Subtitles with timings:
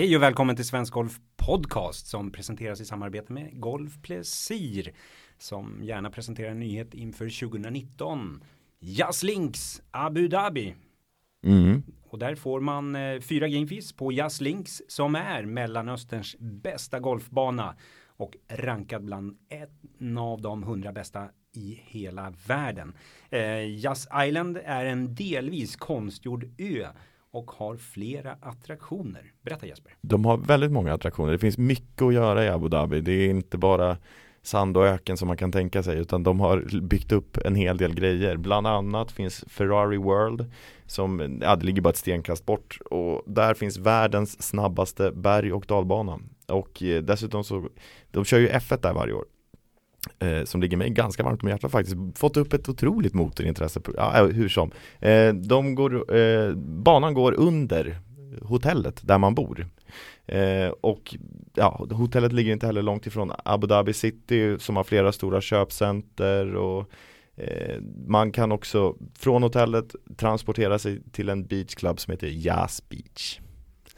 [0.00, 4.92] Hej och välkommen till Svensk Golf Podcast som presenteras i samarbete med Golf Plesir
[5.38, 8.44] som gärna presenterar en nyhet inför 2019.
[8.78, 10.74] Jazzlinks Abu Dhabi.
[11.44, 11.82] Mm.
[12.08, 17.76] Och där får man eh, fyra gamefees på Jazzlinks som är Mellanösterns bästa golfbana
[18.06, 19.38] och rankad bland
[19.98, 22.94] en av de hundra bästa i hela världen.
[23.30, 26.86] Eh, Jazz Island är en delvis konstgjord ö
[27.32, 29.32] och har flera attraktioner.
[29.42, 29.92] Berätta Jesper.
[30.00, 31.32] De har väldigt många attraktioner.
[31.32, 33.00] Det finns mycket att göra i Abu Dhabi.
[33.00, 33.96] Det är inte bara
[34.42, 37.76] sand och öken som man kan tänka sig utan de har byggt upp en hel
[37.76, 38.36] del grejer.
[38.36, 40.52] Bland annat finns Ferrari World
[40.86, 45.64] som ja, det ligger bara ett stenkast bort och där finns världens snabbaste berg och
[45.68, 46.18] dalbana.
[46.48, 47.68] Och eh, dessutom så,
[48.10, 49.24] de kör ju F1 där varje år.
[50.18, 51.96] Eh, som ligger mig ganska varmt om hjärtat faktiskt.
[52.14, 53.80] Fått upp ett otroligt motorintresse.
[53.96, 54.70] Ja, eh, hur som.
[54.98, 57.98] Eh, de går, eh, banan går under
[58.42, 59.66] hotellet där man bor.
[60.26, 61.16] Eh, och
[61.54, 66.54] ja, hotellet ligger inte heller långt ifrån Abu Dhabi City som har flera stora köpcenter
[66.54, 66.90] och
[67.36, 73.40] eh, man kan också från hotellet transportera sig till en beachclub som heter Yas Beach.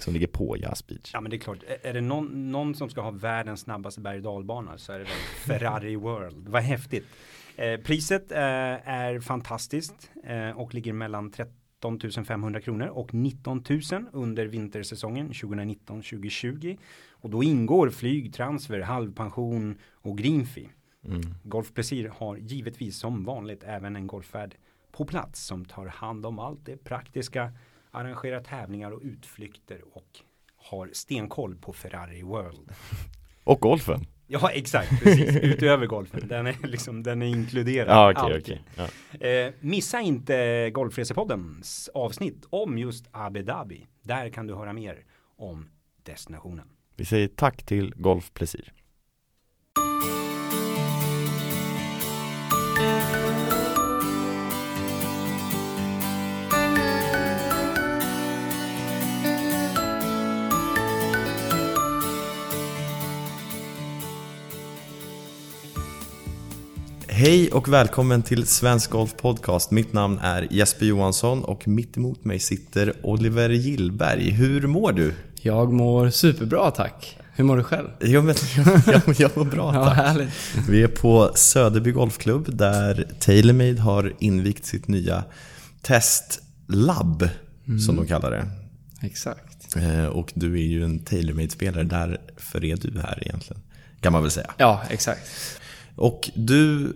[0.03, 1.11] Som ligger på Yas Beach.
[1.13, 4.17] Ja men det är klart, är, det någon, någon som ska ha världens snabbaste berg
[4.17, 5.13] och dalbana så är det väl
[5.47, 6.49] Ferrari World.
[6.49, 7.07] Vad häftigt.
[7.57, 13.81] Eh, priset eh, är fantastiskt eh, och ligger mellan 13 500 kronor och 19 000
[14.13, 16.79] under vintersäsongen 2019-2020.
[17.11, 20.69] Och då ingår flyg, transfer, halvpension och greenfee.
[21.05, 21.21] Mm.
[21.43, 24.55] Golf Plesir har givetvis som vanligt även en golffärd
[24.93, 27.53] på plats som tar hand om allt det praktiska,
[27.93, 30.07] arrangerar tävlingar och utflykter och
[30.57, 32.71] har stenkoll på Ferrari World.
[33.45, 34.07] Och golfen.
[34.27, 35.37] Ja, exakt, precis.
[35.37, 36.29] Utöver golfen.
[36.29, 38.11] Den är liksom, den är inkluderad.
[38.11, 38.61] Okej, Alltid.
[38.77, 38.89] okej.
[39.21, 39.29] Ja.
[39.29, 43.87] Eh, missa inte Golfresepoddens avsnitt om just Abu Dhabi.
[44.03, 45.05] Där kan du höra mer
[45.37, 45.69] om
[46.03, 46.69] destinationen.
[46.97, 48.73] Vi säger tack till Golf Plesir.
[67.23, 69.71] Hej och välkommen till Svensk Golf Podcast.
[69.71, 74.31] Mitt namn är Jesper Johansson och mitt emot mig sitter Oliver Gillberg.
[74.31, 75.15] Hur mår du?
[75.43, 77.19] Jag mår superbra tack.
[77.35, 77.89] Hur mår du själv?
[78.01, 78.35] Jo, men,
[78.87, 79.97] jag, jag mår bra Ja, tack.
[79.97, 80.31] härligt.
[80.69, 85.25] Vi är på Söderby Golfklubb där TaylorMade har invigt sitt nya
[85.83, 87.29] testlab,
[87.87, 88.49] som de kallar det.
[89.07, 89.77] Exakt.
[89.77, 93.63] Eh, Och du är ju en TaylorMade-spelare, därför är du här egentligen.
[94.01, 94.51] Kan man väl säga.
[94.59, 95.31] Ja, exakt.
[95.97, 96.93] Och du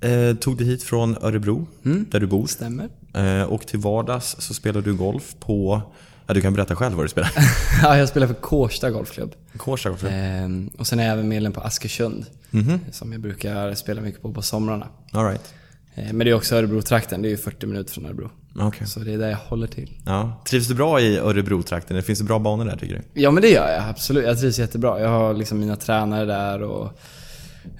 [0.00, 2.46] eh, tog dig hit från Örebro, där du bor.
[2.46, 2.88] Stämmer.
[3.14, 5.82] Eh, och till vardags så spelar du golf på,
[6.26, 7.30] ja du kan berätta själv vad du spelar.
[7.82, 9.34] Ja, jag spelar för Kårsta Golfklubb.
[9.56, 10.12] Kårsta Golfklubb.
[10.14, 12.26] Ehm, och sen är jag även medlem på Askersund.
[12.50, 12.80] Mhm.
[12.92, 14.86] Som jag brukar spela mycket på på somrarna.
[15.12, 15.54] All right.
[15.94, 17.22] Ehm, men det är också Örebro-trakten.
[17.22, 18.30] Det är ju 40 minuter från Örebro.
[18.58, 18.86] Okej.
[18.86, 19.90] Så det är där jag håller till.
[20.06, 20.42] Ja.
[20.46, 22.02] Trivs du bra i Örebro-trakten?
[22.02, 23.20] Finns det bra banor där tycker du?
[23.20, 24.24] Ja men det gör jag absolut.
[24.24, 25.00] Jag trivs jättebra.
[25.00, 27.00] Jag har liksom mina tränare där och,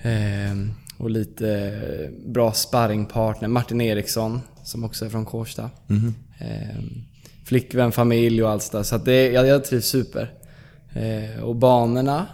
[0.02, 3.48] ehm, och lite bra sparringpartner.
[3.48, 5.70] Martin Eriksson som också är från Kårsta.
[6.38, 7.04] Ehm,
[7.44, 8.82] flickvän, familj och allt sådär.
[8.82, 10.32] Så att det, jag, jag trivs super.
[10.94, 12.26] Ehm, och banorna,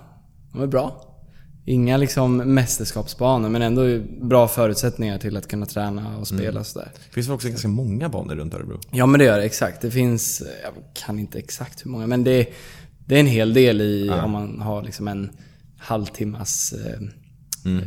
[0.52, 1.02] de är bra.
[1.68, 3.82] Inga liksom mästerskapsbanor men ändå
[4.20, 6.92] bra förutsättningar till att kunna träna och spela sådär.
[7.08, 8.80] Det finns väl också ganska många banor runt Örebro?
[8.90, 9.82] Ja men det gör det, exakt.
[9.82, 10.72] Det finns, jag
[11.06, 12.48] kan inte exakt hur många, men det,
[13.06, 15.30] det är en hel del i om man har liksom en
[15.78, 16.72] halvtimmas...
[16.72, 17.00] Eh,
[17.64, 17.84] Mm.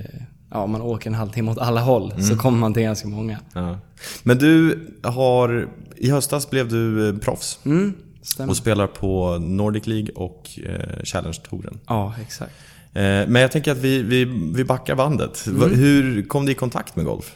[0.52, 3.08] Eh, ja, om man åker en halvtimme åt alla håll så kommer man till ganska
[3.08, 3.38] många.
[3.54, 3.80] Ja.
[4.24, 5.68] Men du har,
[5.98, 8.50] i höstas blev du eh, proffs Mm, stämmer.
[8.52, 11.80] och spelar på Nordic League och eh, Challenge-touren.
[11.88, 12.52] Ja, exakt.
[12.94, 15.48] Eh, men jag tänker att vi, vi, vi backar bandet.
[15.48, 17.36] Va- Hur kom du i kontakt med golf?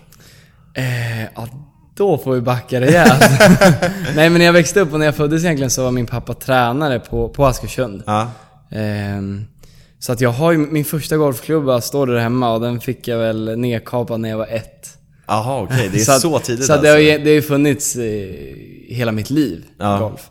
[0.73, 1.47] Eh, ja,
[1.95, 3.21] då får vi backa rejält.
[4.15, 6.33] Nej men när jag växte upp och när jag föddes egentligen så var min pappa
[6.33, 8.03] tränare på, på Askersund.
[8.05, 8.31] Ja.
[8.71, 9.45] Ehm,
[10.03, 13.17] så att jag har ju, min första golfklubba står där hemma och den fick jag
[13.17, 14.97] väl nedkapad när jag var ett.
[15.27, 15.89] Jaha, okej.
[15.93, 17.03] Det är så, att, tidigt Så att det, alltså.
[17.09, 19.97] har, ju- det har ju funnits i hela mitt liv, Ja.
[19.99, 20.29] golf.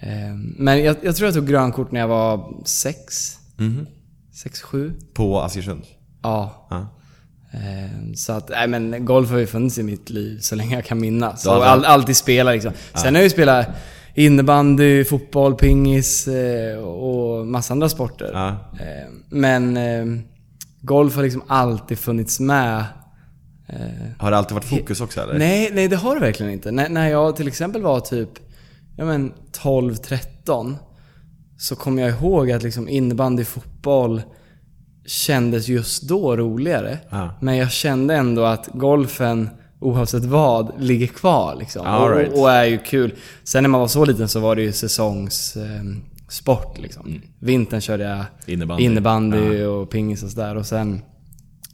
[0.00, 3.32] Ehm, men jag, jag tror jag tog grönkort när jag var sex.
[3.56, 3.86] Mhm.
[4.34, 4.92] Sex, sju.
[5.14, 5.82] På Askersund?
[6.22, 6.66] Ja.
[6.70, 6.88] Ja.
[7.52, 10.84] Ehm, Så att, nej men golf har ju funnits i mitt liv så länge jag
[10.84, 11.46] kan minnas.
[11.46, 12.72] Och all, alltid spela liksom.
[12.94, 13.66] Sen har jag ju spelat
[14.26, 18.30] innebandy, fotboll, pingis eh, och massa andra sporter.
[18.32, 18.48] Ja.
[18.84, 20.20] Ehm, Men ehm,
[20.80, 22.84] golf har liksom alltid funnits med.
[23.68, 23.76] Eh,
[24.18, 25.38] Har det alltid varit fokus också eller?
[25.38, 26.70] Nej, nej det har det verkligen inte.
[26.70, 28.28] När, när jag till exempel var typ
[28.96, 29.32] ja men
[29.62, 30.74] 12-13
[31.58, 34.22] så kommer jag ihåg att liksom innebandy, fotboll
[35.06, 36.98] kändes just då roligare.
[37.10, 37.30] Ja.
[37.40, 39.50] Men jag kände ändå att golfen,
[39.80, 41.86] oavsett vad, ligger kvar liksom.
[42.10, 42.32] Right.
[42.32, 43.14] och, och är ju kul.
[43.44, 47.20] Sen när man var så liten så var det ju säsongssport liksom.
[47.38, 48.26] Vintern körde jag Mm.
[48.46, 48.84] Innebandy.
[48.84, 50.56] innebandy och pingis och sådär.
[50.56, 51.00] Och sen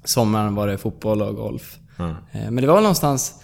[0.05, 1.79] sommaren var det fotboll och golf.
[1.97, 2.09] Ja.
[2.33, 3.35] Eh, Men det var någonstans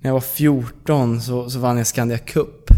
[0.00, 2.70] när jag var 14 så, så vann jag Skandia Cup.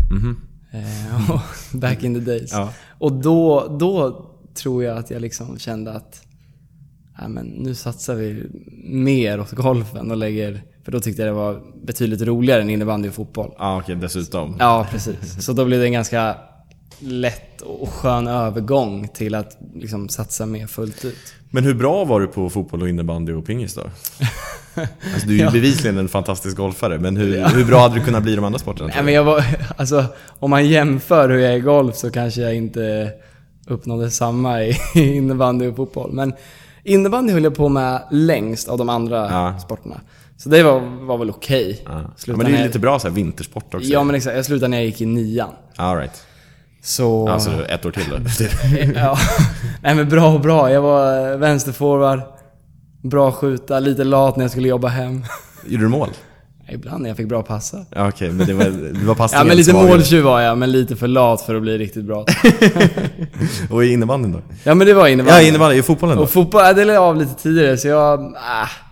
[0.72, 1.40] Eh, och
[1.80, 2.52] back in the days.
[2.52, 2.68] Ja.
[2.98, 4.24] Och då, då
[4.54, 6.22] tror jag att jag liksom kände att
[7.20, 8.44] ja, men nu satsar vi
[8.84, 10.62] mer åt golfen och lägger...
[10.88, 13.50] För då tyckte jag det var betydligt roligare än innebandy och fotboll.
[13.58, 14.56] Ja, okej, dessutom.
[14.58, 15.44] Ja, precis.
[15.44, 16.34] Så då blev det en ganska
[16.98, 21.34] lätt och skön övergång till att liksom satsa mer fullt ut.
[21.50, 23.82] Men hur bra var du på fotboll och innebandy och pingis då?
[25.14, 25.50] Alltså, du är ju Ja.
[25.50, 28.58] bevisligen en fantastisk golfare, men hur, hur bra hade du kunnat bli i de andra
[28.58, 28.90] sporterna?
[28.94, 29.44] Nej, men jag var,
[29.76, 30.04] alltså,
[30.38, 33.10] om man jämför hur jag är i golf så kanske jag inte
[33.66, 36.12] uppnådde samma i innebandy och fotboll.
[36.12, 36.32] Men
[36.84, 39.58] innebandy höll jag på med längst av de andra Ja.
[39.58, 40.00] sporterna.
[40.38, 41.82] Så det var, var väl okej.
[41.84, 42.00] Ja.
[42.26, 43.88] Ja, men det är ju lite bra så här vintersport också.
[43.88, 45.50] Ja men exakt, jag slutade när jag gick i nian.
[45.76, 46.22] All right.
[46.82, 47.28] Så...
[47.28, 48.16] Alltså ett år till då.
[49.00, 49.18] ja.
[49.82, 50.72] Nej men bra och bra.
[50.72, 52.20] Jag var vänsterforward.
[53.02, 55.24] Bra skjuta, lite lat när jag skulle jobba hem.
[55.66, 56.08] Gjorde du mål?
[56.68, 57.86] Ibland när jag fick bra passa.
[57.90, 60.72] Ja, okej, men det var, det var Ja passningen men lite måltjuv var jag, men
[60.72, 62.26] lite för lat för att bli riktigt bra.
[63.70, 64.40] Och i innebandyn då?
[64.64, 65.42] Ja men det var innebandy.
[65.42, 65.76] Ja, innebandy.
[65.76, 66.22] I fotbollen då?
[66.22, 68.20] Och fotboll, jag delade av lite tidigare så jag...
[68.24, 68.87] Äh,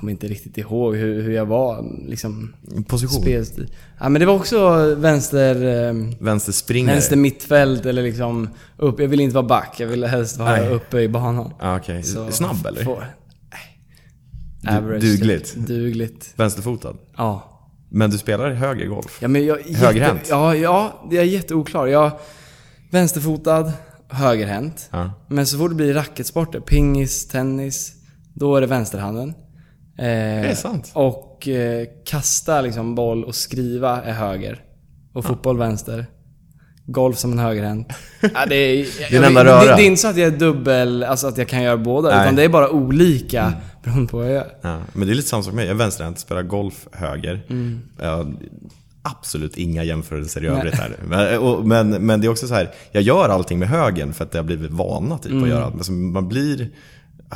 [0.00, 2.54] kommer inte riktigt ihåg hur, hur jag var liksom...
[2.88, 3.22] Position?
[3.22, 3.74] Spelstil.
[4.00, 5.86] Ja men det var också vänster...
[5.88, 6.94] Eh, Vänsterspringare?
[6.94, 9.00] vänster mittfält eller liksom upp.
[9.00, 10.68] Jag ville inte vara back, jag ville helst vara Nej.
[10.68, 11.52] uppe i banan.
[11.60, 12.02] Ja, okej.
[12.02, 12.84] Så- Snabb eller?
[12.84, 12.96] Du-
[14.62, 14.76] nej.
[14.78, 15.02] Average.
[15.02, 15.54] dugligt.
[15.56, 16.32] Dugligt.
[16.36, 16.94] Vänsterfotad?
[17.16, 17.46] Ja.
[17.92, 19.18] Men du spelar höger golf?
[19.22, 20.26] Ja, men jag, Högerhänt?
[20.30, 21.86] Ja, ja, jag är jätteoklar.
[21.86, 22.10] Jag
[22.90, 23.72] vänsterfotad,
[24.08, 24.88] högerhänt.
[24.92, 25.10] Ja.
[25.28, 27.92] Men så fort det blir racketsporter, pingis, tennis,
[28.34, 29.34] då är det vänsterhanden.
[30.00, 30.06] Eh,
[30.42, 30.90] det är sant.
[30.94, 34.64] Och eh, kasta liksom boll och skriva är höger.
[35.12, 36.06] Och fotboll vänster.
[36.86, 37.88] Golf som en högerhänt.
[38.20, 41.04] Ja, det, är, Det en enda det, det är inte så att jag är dubbel,
[41.04, 42.08] alltså att jag kan göra båda.
[42.08, 42.14] Nej.
[42.14, 42.24] Mm.
[42.26, 43.52] Utan det är bara olika
[43.84, 44.52] beroende på vad jag gör.
[44.60, 45.64] Ja, men det är lite samma som mig.
[45.64, 47.40] Jag är vänsterhänt, spelar golf höger.
[48.00, 48.26] Ja,
[49.02, 50.96] absolut inga jämförelser i övrigt här.
[51.04, 54.24] Men, och, men, men det är också så här, jag gör allting med högern för
[54.24, 55.64] att jag har blivit vana typ att göra.
[55.64, 56.70] Alltså, man blir,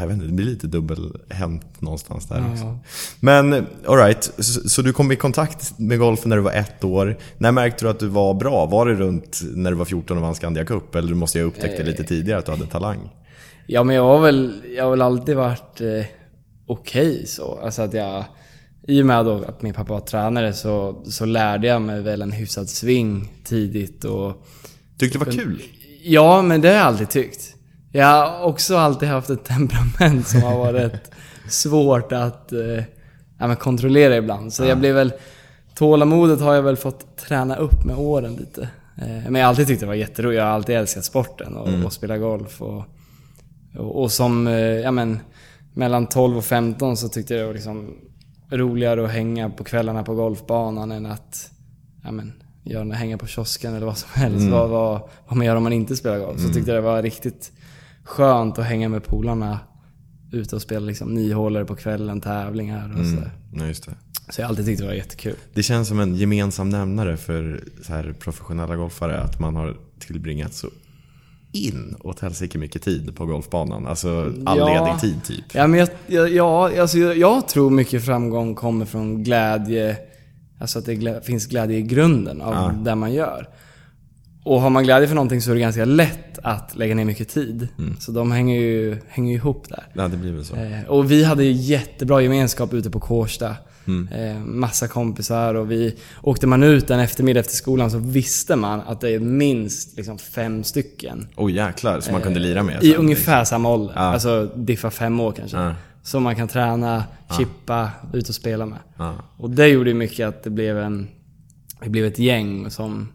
[0.00, 2.52] jag vet inte, det blir lite dubbelhänt någonstans där.
[2.52, 2.79] Också.
[3.20, 7.17] Men alright, så, så du kom i kontakt med golfen när du var ett år.
[7.38, 8.67] När märkte du att du var bra?
[8.67, 10.94] Var det runt när du var 14 och vann Skandia Cup?
[10.94, 13.11] Eller måste jag upptäckt det lite tidigare att du hade talang?
[13.67, 16.06] Ja men jag har väl, jag har väl alltid varit eh,
[16.67, 17.58] okej så.
[17.62, 18.25] Alltså att jag,
[18.87, 22.32] i och med att min pappa var tränare så, så lärde jag mig väl en
[22.32, 24.44] hyfsad sving tidigt och
[24.99, 25.62] Tyckte det var kul?
[26.02, 27.54] Ja, men det har jag alltid tyckt.
[27.96, 31.11] Jag har också alltid haft ett temperament som har varit
[31.49, 32.85] svårt att eh,
[33.38, 34.52] ja, kontrollera ibland.
[34.52, 35.12] Så jag blev väl...
[35.75, 38.62] Tålamodet har jag väl fått träna upp med åren lite.
[38.96, 40.38] Eh, men jag har alltid tyckt det var jätteroligt.
[40.38, 42.62] Jag har alltid älskat sporten och, och spela golf.
[42.62, 42.85] Och,
[43.79, 45.19] och, och som, eh, ja men,
[45.75, 47.94] mellan 12 och 15 så tyckte jag det var liksom
[48.50, 51.50] roligare att hänga på kvällarna på golfbanan än att,
[52.05, 52.32] ja men,
[52.62, 54.49] göra, hänga på kiosken eller vad som helst.
[54.50, 56.41] Vad, vad, vad man gör om man inte spelar golf.
[56.41, 57.52] Så tyckte jag det var riktigt
[58.05, 59.58] skönt att hänga med polarna
[60.32, 63.31] ute och spela liksom niohålare på kvällen, tävlingar och.
[63.53, 63.94] Nej, just det.
[64.31, 65.34] Så jag har alltid tyckt det var jättekul.
[65.55, 70.55] Det känns som en gemensam nämnare för så här professionella golfare att man har tillbringat
[70.55, 70.69] så
[71.53, 73.87] in åt helsike mycket tid på golfbanan.
[73.87, 74.84] Alltså all Ja.
[74.87, 75.44] ledig tid typ.
[75.55, 79.96] Ja, men jag, jag, ja, alltså jag, jag tror mycket framgång kommer från glädje.
[80.58, 82.73] Alltså att det glä, finns glädje i grunden av Ja.
[82.84, 83.49] det man gör.
[84.44, 87.29] Och har man glädje för någonting så är det ganska lätt att lägga ner mycket
[87.29, 87.69] tid.
[88.01, 89.86] Så de hänger ju, hänger ju ihop där.
[89.93, 90.56] Ja, det blir väl så.
[90.56, 93.56] Eh, och vi hade ju jättebra gemenskap ute på Kårsta.
[93.86, 94.08] Mm.
[94.08, 95.96] Eh, massa kompisar och vi...
[96.22, 100.19] Åkte man ut en eftermiddag efter skolan så visste man att det är minst liksom,
[100.19, 101.29] fem stycken.
[101.36, 102.74] Oj jäklar, som man kunde lira med.
[102.74, 103.94] Eh, I sen, ungefär samma ålder.
[103.96, 104.01] Ja.
[104.01, 105.56] Alltså diffa fem år kanske.
[105.56, 105.74] Ja.
[106.03, 107.05] Som man kan träna,
[107.39, 108.79] chippa, ut och spela med.
[108.96, 109.15] Ja.
[109.36, 111.08] Och det gjorde ju mycket att det blev en...
[111.82, 113.08] Det blev ett gäng som,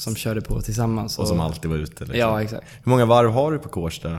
[0.00, 1.18] som körde på tillsammans.
[1.18, 2.04] Och som alltid var ute.
[2.04, 2.18] Liksom.
[2.18, 2.64] Ja, exakt.
[2.84, 4.18] Hur många varv har du på Kårsta?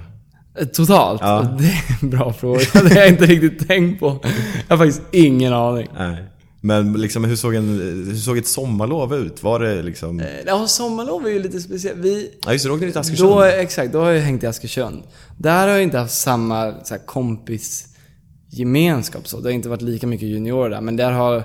[0.74, 1.22] Totalt?
[1.22, 1.42] Ja.
[1.60, 2.60] Det är en bra fråga.
[2.74, 4.20] Det har jag inte riktigt tänkt på.
[4.68, 5.88] Jag har faktiskt ingen aning.
[5.98, 6.24] Nej.
[6.62, 7.68] Men liksom, hur, såg en,
[8.08, 9.44] hur såg ett sommarlov ut?
[9.44, 10.20] Var det liksom...
[10.20, 11.98] Eh, Ja, sommarlov är ju lite speciellt.
[11.98, 12.32] Vi...
[12.46, 13.30] Ja just det, du åkte till Askersund.
[13.30, 15.04] Då, exakt, då har jag hängt i Askersund.
[15.38, 19.40] Där har jag inte haft samma så här, kompisgemenskap så.
[19.40, 20.82] Det har inte varit lika mycket juniorer där.
[20.82, 21.44] Men där har...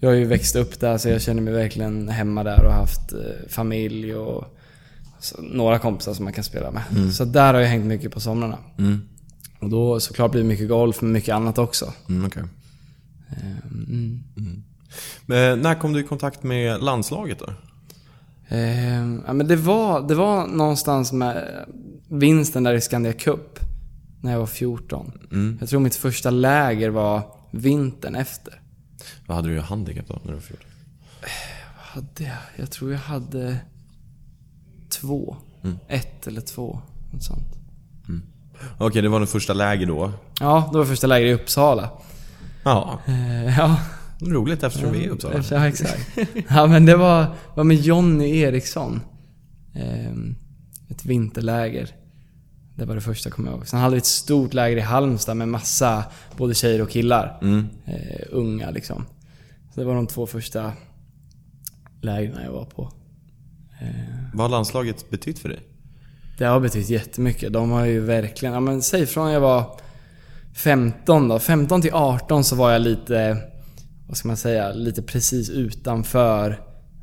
[0.00, 3.12] Jag har ju växt upp där så jag känner mig verkligen hemma där och haft
[3.12, 4.44] eh, familj och
[5.38, 7.14] några kompisar som man kan spela med.
[7.14, 8.58] Så där har jag hängt mycket på somrarna.
[8.78, 9.00] Mm.
[9.58, 11.92] Och då såklart blir det mycket golf, men mycket annat också.
[12.08, 12.42] Mm, okej.
[13.30, 14.62] Ehm, Mm.
[15.26, 17.52] Men när kom du i kontakt med landslaget då?
[19.26, 21.64] Ja, men det, var, det var någonstans med
[22.08, 23.60] vinsten där i Skandia Cup.
[24.20, 25.12] När jag var 14.
[25.32, 25.56] Mm.
[25.60, 28.60] Jag tror mitt första läger var vintern efter.
[29.26, 30.66] Vad hade du i handikapp då när du var 14?
[31.76, 32.36] Vad hade jag?
[32.56, 33.56] Jag tror jag hade
[34.88, 35.36] två.
[35.64, 35.76] Mm.
[35.88, 36.80] Ett eller två.
[37.12, 37.46] Något sånt.
[38.78, 40.12] Okej, det var den första läger då.
[40.40, 41.90] Ja, det var första läger i Uppsala.
[42.64, 43.80] Ja, Ehm, ja,
[44.20, 45.42] roligt eftersom vi är i Uppsala.
[45.50, 46.18] Ja, exakt.
[46.48, 49.00] ja, men det var, var med Jonny Eriksson.
[49.74, 50.36] Ehm,
[50.88, 51.90] ett vinterläger.
[52.76, 53.68] Det var det första kommer jag ihåg.
[53.68, 56.04] Sen hade vi ett stort läger i Halmstad med massa
[56.36, 57.38] både tjejer och killar.
[57.42, 57.66] Mm.
[57.86, 59.04] Eh, unga liksom.
[59.74, 60.72] Så det var de två första
[62.00, 62.92] lägren jag var på.
[63.80, 63.88] Eh,
[64.34, 65.60] Vad har landslaget betytt för dig?
[66.38, 67.52] det har betytt jättemycket.
[67.52, 69.80] De har ju verkligen, ja men säg från jag var
[70.54, 71.38] 15 då.
[71.38, 73.36] 15 till 18 så var jag lite,
[74.08, 76.60] vad ska man säga, lite precis utanför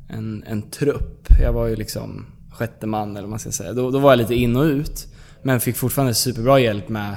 [0.08, 1.26] en, en trupp.
[1.42, 3.72] Jag var ju liksom sjätte man eller vad man ska säga.
[3.72, 5.06] Då, då var jag lite in och ut.
[5.44, 7.16] Men fick fortfarande superbra hjälp med,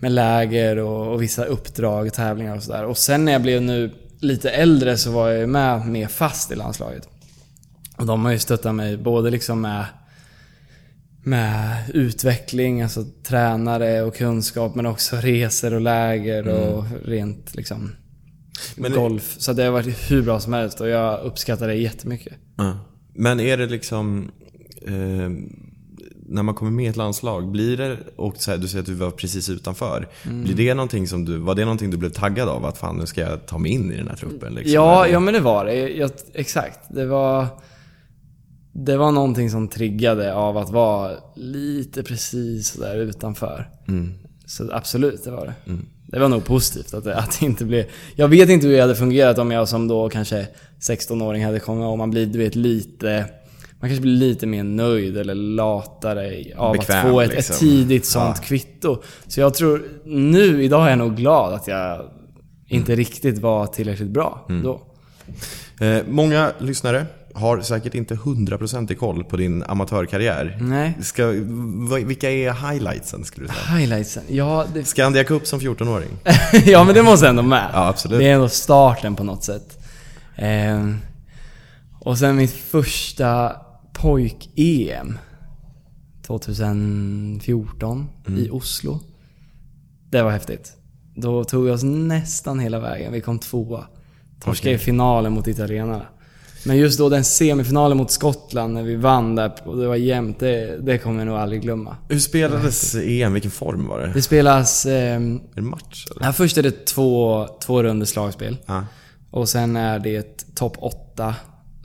[0.00, 2.84] med läger och, och vissa uppdrag, tävlingar och sådär.
[2.84, 6.52] Och sen när jag blev nu lite äldre så var jag ju med mer fast
[6.52, 7.08] i landslaget.
[7.96, 9.84] Och de har ju stöttat mig både liksom med
[11.22, 17.92] med utveckling, alltså tränare och kunskap men också resor och läger och rent liksom
[18.76, 19.34] Men- golf.
[19.38, 22.32] Så det har varit hur bra som helst och jag uppskattar det jättemycket.
[22.56, 22.78] Ja.
[23.14, 24.30] Men är det liksom...
[24.86, 25.30] Eh,
[26.30, 28.94] när man kommer med i ett landslag, blir det, och här, du säger att du
[28.94, 30.08] var precis utanför.
[30.24, 30.44] Mm.
[30.44, 32.64] Blir det någonting som du, var det någonting du blev taggad av?
[32.64, 34.54] Att fan nu ska jag ta mig in i den här truppen?
[34.54, 35.74] Liksom, Ja, ja men det var det.
[35.74, 36.78] Jag, exakt.
[36.90, 37.46] Det var,
[38.72, 43.68] det var någonting som triggade av att vara lite precis där utanför.
[43.88, 44.14] Mm.
[44.46, 45.76] Så absolut, det var det.
[46.06, 47.84] Det var nog positivt att det, att det inte blev...
[48.16, 50.46] Jag vet inte hur det hade fungerat om jag som då kanske
[50.80, 53.26] 16-åring hade kommit och man blir du vet lite...
[53.80, 57.54] Man kanske blir lite mer nöjd eller latare av Bekväm, att få ett, liksom.
[57.54, 59.02] ett tidigt sånt kvitto.
[59.26, 62.00] Så jag tror, nu idag är jag nog glad att jag
[62.66, 64.82] inte riktigt var tillräckligt bra då.
[65.86, 70.58] Eh, många lyssnare har säkert inte 100% i koll på din amatörkarriär.
[70.60, 70.98] Nej.
[71.02, 71.26] Ska,
[72.06, 73.76] vilka är highlightsen skulle du säga?
[73.76, 74.22] Highlightsen?
[74.28, 76.18] Ja, det, Skandia Cup som 14-åring?
[76.64, 77.70] ja men det måste ändå med.
[77.72, 78.18] Ja, absolut.
[78.18, 79.78] Det är ändå starten på något sätt.
[80.36, 80.96] Ehm,
[82.00, 83.52] och sen mitt första
[84.00, 85.18] pojk-EM
[86.26, 88.40] 2014 Mm.
[88.40, 88.98] i Oslo.
[90.10, 90.72] Det var häftigt.
[91.14, 93.12] Då tog vi oss nästan hela vägen.
[93.12, 93.84] Vi kom tvåa.
[94.40, 96.02] Torskade i finalen mot italienarna.
[96.66, 100.38] Men just då den semifinalen mot Skottland när vi vann där och det var jämnt.
[100.38, 101.96] Det, det kommer jag nog aldrig glömma.
[102.08, 103.32] Hur spelades EM?
[103.32, 104.12] Vilken form var det?
[104.14, 104.86] Det spelas...
[104.86, 106.24] ehm, Är det match eller?
[106.24, 108.56] här först är det två, två runder slagspel.
[108.66, 108.84] Ja,
[109.30, 111.34] Och sen är det topp 8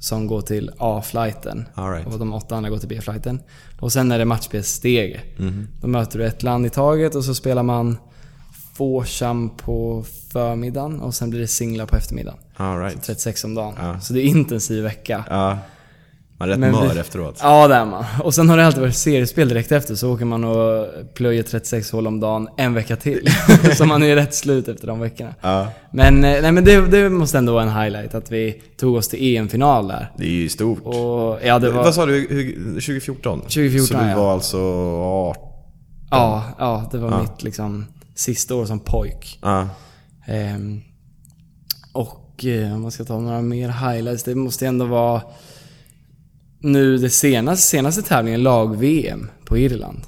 [0.05, 1.65] som går till A-flighten.
[1.75, 2.07] right.
[2.07, 3.41] Och de åtta andra går till B-flighten.
[3.79, 5.35] Och sen är det matchspelssteg.
[5.37, 5.67] Mhm.
[5.81, 7.97] Då möter du ett land i taget och så spelar man
[8.77, 12.39] foursome på förmiddagen och sen blir det singlar på eftermiddagen.
[12.55, 13.03] All right.
[13.03, 13.73] 36 om dagen.
[13.77, 13.99] Ja.
[13.99, 15.25] Så det är intensiv vecka.
[15.29, 15.57] Ja.
[16.37, 17.39] Man är rätt Men mör efteråt.
[17.41, 18.05] Ja, det är man.
[18.23, 21.91] Och sen har det alltid varit seriespel direkt efter, så åker man och plöjer 36
[21.91, 23.27] hål om dagen en vecka till.
[23.77, 25.33] så man är rätt slut efter de veckorna.
[25.41, 25.67] Ja.
[25.91, 29.07] Men, eh, nej, men det, det måste ändå vara en highlight att vi tog oss
[29.07, 30.11] till EM-final där.
[30.17, 30.79] Det är ju stort.
[30.83, 31.83] Och ja, det var...
[31.83, 32.13] Vad sa du?
[32.29, 33.39] hur- 2014?
[33.41, 34.17] 2014, Så du ja.
[34.17, 35.43] var alltså 18?
[36.11, 37.21] Ja, ja det var Ja.
[37.21, 39.39] mitt liksom sista år som pojk.
[39.41, 39.67] Ja.
[40.27, 40.81] Ehm,
[41.93, 45.21] och eh, om man ska ta några mer highlights, det måste ändå vara
[46.65, 50.01] nu det senaste, senaste tävlingen, lag-VM på Irland.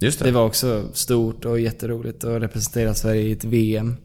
[0.00, 0.24] Just det.
[0.24, 3.96] Det var också stort och jätteroligt att representera Sverige i ett VM.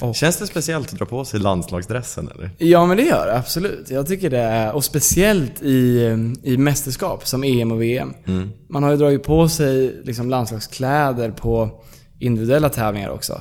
[0.00, 2.50] Och- Känns det speciellt att dra på sig landslagsdressen eller?
[2.58, 3.90] Ja men det gör det absolut.
[3.90, 6.00] Jag tycker det är, och speciellt i,
[6.42, 8.14] i mästerskap som EM och VM.
[8.26, 8.48] Mm.
[8.68, 11.70] Man har ju dragit på sig liksom landslagskläder på
[12.18, 13.40] individuella tävlingar också.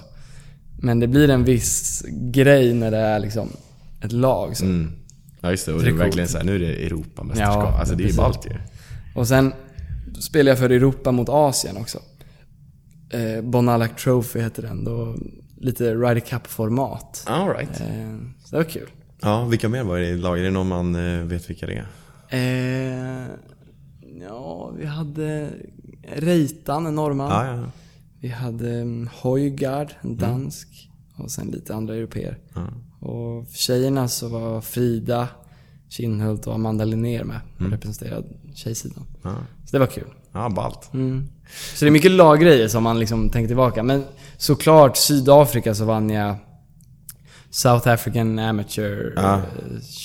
[0.80, 3.50] Men det blir en viss grej när det är liksom
[4.02, 4.58] ett lag.
[4.58, 4.66] Så.
[4.66, 4.92] Mm.
[5.46, 6.30] Ja just det, och Det är verkligen coolt.
[6.30, 7.56] såhär, nu är det Europamästerskap.
[7.64, 8.52] Ja, alltså det är ju ballt ju.
[9.16, 9.54] Och sen
[10.20, 12.00] spelar jag för Europa mot Asien också.
[13.10, 14.84] Eh, Bonalac Trophy heter den.
[14.84, 15.16] Då,
[15.58, 17.24] lite Ryder Cup-format.
[17.28, 17.82] All right.
[17.82, 18.90] Eh, så det var kul.
[19.22, 20.40] Ja, vilka mer var det i lag?
[20.40, 21.88] Är det någon man eh, vet vilka det är?
[22.30, 23.28] Eh,
[24.30, 25.50] ja, vi hade
[26.16, 27.32] Reitan, en norrman.
[27.48, 27.72] Ja, ja.
[28.20, 30.90] Vi hade um, Højgaard, en dansk.
[31.18, 32.38] Och sen lite andra europeer.
[32.56, 32.68] ja.
[33.06, 35.28] Och för tjejerna så var Frida,
[35.90, 37.72] Kinhult och Amanda Linnér med och Mm.
[37.72, 39.04] representerade tjejsidan.
[39.24, 39.36] Ja,
[39.66, 40.08] Så det var kul.
[40.32, 40.94] ja ballt.
[40.94, 41.30] Mm.
[41.76, 43.84] Så det är mycket laggrejer som man liksom tänker tillbaka.
[43.84, 44.04] Men
[44.38, 46.36] såklart Sydafrika så vann jag
[47.56, 49.34] South African Amateur Ja.
[49.36, 49.42] eh,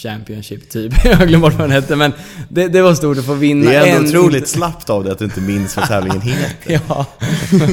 [0.03, 0.93] Championship typ.
[1.05, 2.13] Jag har glömt bort vad den hette men
[2.49, 5.13] det, det var stort att få vinna Det är ändå en- otroligt slappt av dig
[5.13, 6.81] att du inte minns vad tävlingen heter.
[6.89, 7.07] Ja,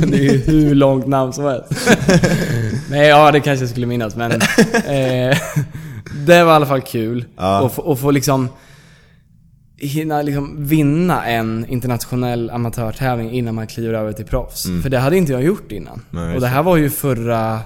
[0.07, 1.89] det är ju hur långt namn som helst.
[2.89, 4.31] Men ja, det kanske jag skulle minnas men...
[4.31, 5.37] Eh,
[6.25, 7.25] det var i alla fall kul.
[7.37, 7.65] Ja.
[7.65, 8.49] att få, att få liksom...
[9.79, 14.65] Hinna liksom vinna en internationell amatörtävling innan man kliver över till proffs.
[14.65, 14.81] Mm.
[14.83, 16.01] För det hade inte jag gjort innan.
[16.09, 17.59] Nej, Och det här var ju förra...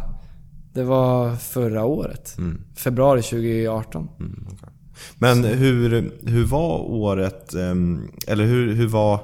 [0.74, 2.36] Det var förra året.
[2.38, 2.62] Mm.
[2.76, 4.08] Februari 2018.
[4.20, 4.70] Mm, okej.
[5.16, 9.20] Men hur, hur var året, ehm, eller hur, hur var,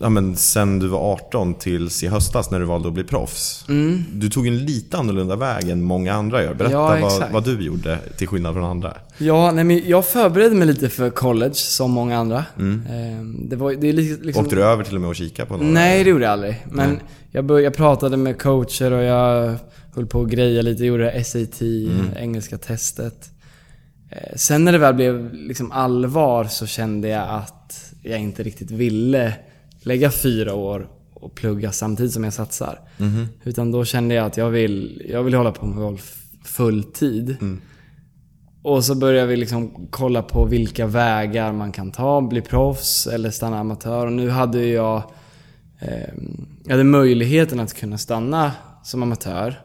[0.00, 3.64] ja men sen du var 18 tills i höstas när du valde att bli proffs?
[3.68, 4.04] Mm.
[4.12, 6.54] Du tog en lite annorlunda väg än många andra gör.
[6.54, 8.94] Berätta Ja, vad, vad du gjorde till skillnad från andra.
[9.18, 12.44] Ja, nej, men jag förberedde mig lite för college som många andra.
[12.58, 12.82] Mm.
[12.86, 14.44] Eh, Det var, det är li- liksom...
[14.44, 15.72] Åkte du över till och med och kika på några?
[15.72, 16.64] Nej, det gjorde jag aldrig.
[16.70, 16.98] Men
[17.30, 19.54] jag, bör, jag pratade med coacher och jag
[19.94, 20.84] höll på att greja lite.
[20.84, 22.06] Gjorde SAT, Mm.
[22.16, 23.30] engelska testet.
[24.10, 28.70] Eh, Sen när det väl blev liksom allvar så kände jag att jag inte riktigt
[28.70, 29.34] ville
[29.82, 32.78] lägga fyra år och plugga samtidigt som jag satsar.
[32.98, 33.26] Mhm.
[33.44, 37.36] Utan då kände jag att jag vill, jag vill hålla på med golf full tid.
[37.40, 37.60] Mm.
[38.62, 43.30] Och så började vi liksom kolla på vilka vägar man kan ta, bli proffs eller
[43.30, 44.06] stanna amatör.
[44.06, 45.02] Och nu hade jag,
[45.80, 46.08] eh,
[46.64, 48.52] jag hade möjligheten att kunna stanna
[48.84, 49.60] som amatör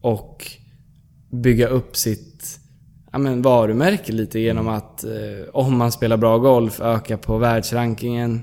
[0.00, 0.46] och
[1.30, 2.60] bygga upp sitt
[3.12, 8.42] ja, men varumärke lite genom att eh, om man spelar bra golf öka på världsrankingen.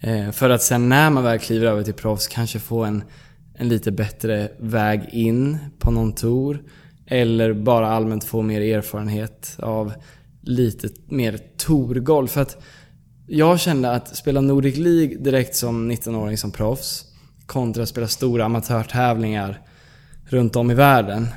[0.00, 3.04] Eh, för att sen när man väl kliver över till proffs kanske få en,
[3.54, 6.62] en lite bättre väg in på någon tour.
[7.06, 9.92] Eller bara allmänt få mer erfarenhet av
[10.40, 12.30] lite mer tourgolf.
[12.30, 12.62] För att
[13.26, 17.04] jag kände att spela Nordic League direkt som 19-åring som proffs
[17.46, 19.60] kontra att spela stora amatörtävlingar
[20.34, 21.28] runt om i världen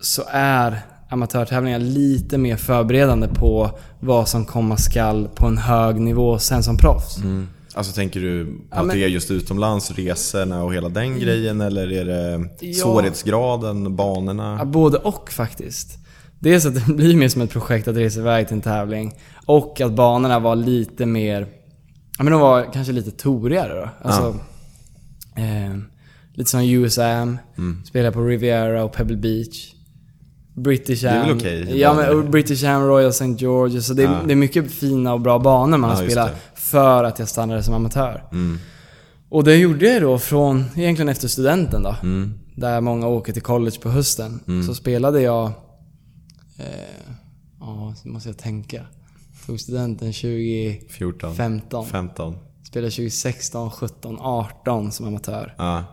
[0.00, 3.70] så är amatörtävlingar lite mer förberedande på
[4.00, 7.16] vad som komma skall på en hög nivå sen som proffs.
[7.18, 7.48] Mm.
[7.74, 11.60] Alltså tänker du på Ja, att det är just utomlands, resorna och hela den grejen?
[11.60, 12.74] Eller är det Ja.
[12.74, 14.56] svårighetsgraden, banorna?
[14.58, 15.98] Ja, både och faktiskt.
[16.38, 19.14] Dels att det blir mer som ett projekt att resa iväg till en tävling.
[19.46, 21.46] Och att banorna var lite mer...
[22.18, 24.08] Ja men de var kanske lite torigare då.
[24.08, 24.28] Alltså,
[25.36, 25.78] eh,
[26.34, 27.38] lite som USAM.
[27.58, 27.82] Mm.
[27.84, 29.70] Spelade på Riviera och Pebble Beach.
[30.56, 31.36] British är väl Am.
[31.36, 33.26] okej Ja men British Am, Royal St.
[33.38, 33.82] George.
[33.82, 34.20] Så det, är- Ja.
[34.26, 36.32] det är mycket fina och bra banor man Ja, har spelat.
[36.54, 38.24] För att jag stannade som amatör.
[38.32, 38.58] Mm.
[39.28, 41.96] Och det gjorde jag då från, egentligen efter studenten då.
[42.02, 42.34] Mm.
[42.56, 44.40] Där många åker till college på hösten.
[44.48, 44.66] Mm.
[44.66, 45.46] Så spelade jag...
[46.58, 46.64] Eh,
[47.60, 48.82] ja, så måste jag tänka.
[49.46, 50.88] Tog studenten 2015.
[50.90, 51.34] 14,
[51.86, 52.36] 15.
[52.64, 55.54] Spelade 2016, 17, 18 som amatör.
[55.58, 55.84] Ja,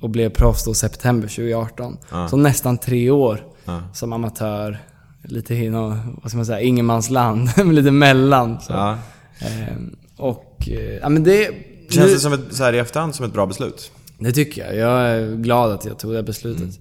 [0.00, 1.98] Och blev proffs då september 2018.
[2.10, 2.28] Ja.
[2.28, 3.82] Så nästan tre år ja.
[3.94, 4.78] som amatör.
[5.22, 7.48] Lite i något, vad ska man säga, ingenmansland.
[7.72, 8.60] lite mellan.
[8.60, 8.72] Så.
[8.72, 8.98] ja.
[9.40, 9.76] Eh,
[10.16, 11.50] och, eh, ja men det...
[11.90, 13.92] Känns nu- det som ett, så här i efterhand som ett bra beslut?
[14.18, 14.76] Det tycker jag.
[14.76, 16.80] Jag är glad att jag tog det beslutet.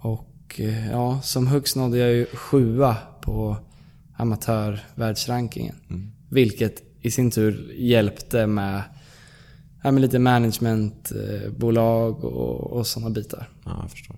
[0.00, 3.56] Och eh, ja, som högst nådde jag ju sjua på
[4.16, 5.74] amatörvärldsrankingen.
[6.28, 8.82] Vilket i sin tur hjälpte med,
[9.84, 13.48] ja, med lite managementbolag och, och sådana bitar.
[13.64, 14.16] Ja, jag förstår.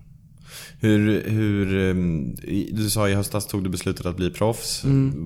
[0.79, 2.35] Hur, hur, ehm,
[2.71, 4.83] du sa i höstas tog du beslutet att bli proffs.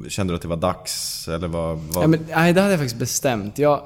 [0.08, 1.28] Kände du att det var dags?
[1.28, 1.78] Eller vad?
[1.78, 2.04] vad?
[2.04, 3.58] Ja, men, nej, det hade jag faktiskt bestämt.
[3.58, 3.82] Jag,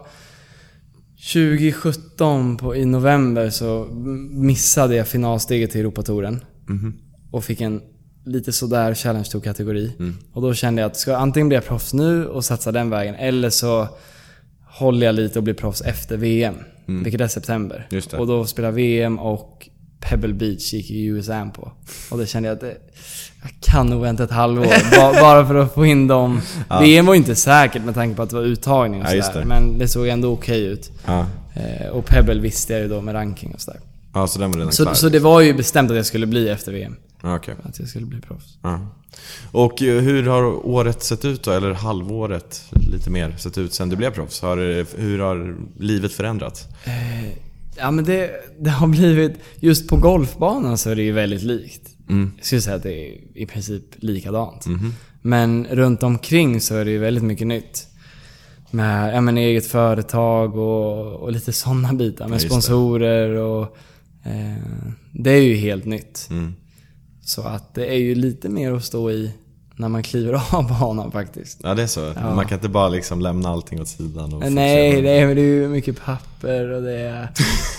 [1.33, 3.87] 2017 på, i november så
[4.29, 6.45] missade jag finalsteget till Europatouren.
[6.67, 6.93] Mhm.
[7.31, 7.81] Och fick en
[8.25, 9.91] lite sådär Challenge Tour-kategori.
[9.99, 10.17] Mm.
[10.31, 13.15] Och då kände jag att ska jag antingen bli proffs nu och satsa den vägen
[13.15, 13.87] eller så
[14.77, 16.55] håller jag lite och blir proffs efter VM.
[16.85, 17.87] Vilket är september.
[17.91, 18.03] Mm.
[18.19, 21.71] Och då spelar VM och Pebble Beach gick ju USAM på.
[22.11, 22.77] Och det kände jag att det,
[23.41, 24.65] jag kan nog vänta ett halvår.
[24.95, 26.41] ba, bara för att få in dem.
[26.81, 29.45] VM var ju inte säkert med tanke på att det var uttagning och Ja, sådär.
[29.45, 30.91] Men det såg ändå okej ut.
[31.05, 31.25] Ja.
[31.55, 33.79] Eh, och Pebble visste jag ju då med ranking och sådär.
[34.13, 34.85] ja, så den var redan klar?
[34.85, 36.95] Så, så det var ju bestämt att jag skulle bli efter VM.
[37.21, 37.55] Ja, okej.
[37.63, 38.57] Att jag skulle bli proffs.
[38.61, 38.87] Ja.
[39.51, 41.51] Och eh, hur har året sett ut då?
[41.51, 44.41] Eller halvåret lite mer sett ut sen du blev proffs?
[44.41, 46.65] Har, det- hur har livet förändrats?
[46.85, 47.29] Eh,
[47.77, 49.33] ja men det, det har blivit...
[49.59, 51.81] Just på golfbanan så är det ju väldigt likt.
[52.09, 52.31] Mm.
[52.37, 54.65] Jag skulle säga att det är i princip likadant.
[54.65, 54.93] Mhm.
[55.21, 57.87] Men runt omkring så är det ju väldigt mycket nytt.
[58.71, 62.27] Med ja, men eget företag och, och lite sådana bitar.
[62.27, 63.77] Med Ja, sponsorer och...
[64.25, 64.63] Eh,
[65.11, 66.27] det är ju helt nytt.
[66.31, 66.53] Mm.
[67.25, 69.31] Så att det är ju lite mer att stå i
[69.75, 71.59] när man kliver av banan faktiskt.
[71.63, 72.13] Ja det är så?
[72.15, 72.35] Ja.
[72.35, 75.45] Man kan inte bara liksom lämna allting åt sidan och Nej, det är, det är
[75.45, 77.29] ju mycket papper och det är...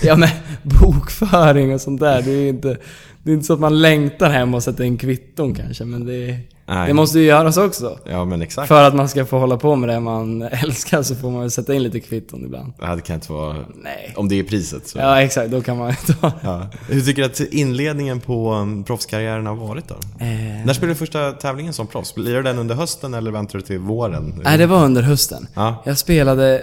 [0.02, 0.28] Ja men
[0.80, 2.22] bokföring och sånt där.
[2.22, 2.78] Det är ju inte...
[3.22, 6.38] Det är inte så att man längtar hem och sätter in kvitton kanske, men det,
[6.68, 6.88] Nej.
[6.88, 7.98] det måste ju göras också.
[8.04, 8.68] Ja men exakt.
[8.68, 11.50] För att man ska få hålla på med det man älskar så får man väl
[11.50, 12.72] sätta in lite kvitton ibland.
[12.78, 13.56] Det här kan inte vara...
[13.82, 14.12] Nej.
[14.16, 14.98] Om det är priset så.
[14.98, 16.34] Ja exakt, då kan man ju ta det.
[16.42, 16.66] Ja.
[16.88, 19.94] Hur tycker du att inledningen på um, proffskarriären har varit då?
[19.94, 20.28] Eh,
[20.66, 22.12] När spelade du första tävlingen som proffs?
[22.14, 24.40] Du den under hösten eller väntar du till våren?
[24.44, 25.46] Nej, det var under hösten.
[25.54, 25.82] Ja.
[25.86, 26.62] Jag spelade...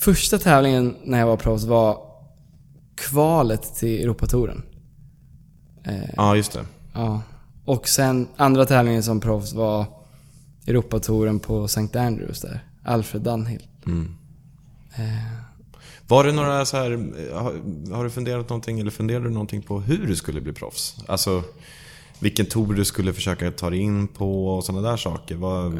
[0.00, 1.96] Första tävlingen när jag var proffs var
[2.96, 4.62] kvalet till Europatouren.
[5.86, 6.60] Eh, Ja, just det.
[6.94, 7.20] Ja.
[7.64, 9.84] Och sen andra tävlingen som proffs var
[10.66, 11.98] Europatouren på St.
[11.98, 12.64] Andrews där.
[12.84, 13.66] Alfred Dunhill.
[13.86, 14.14] Mm.
[14.96, 15.04] Eh,
[16.08, 16.90] Var det några så här,
[17.34, 17.52] har,
[17.94, 20.96] har du funderat någonting eller funderade du någonting på hur du skulle bli proffs?
[21.06, 21.42] Alltså
[22.18, 25.34] vilken tour du skulle försöka ta dig in på och sådana där saker.
[25.34, 25.72] Vad,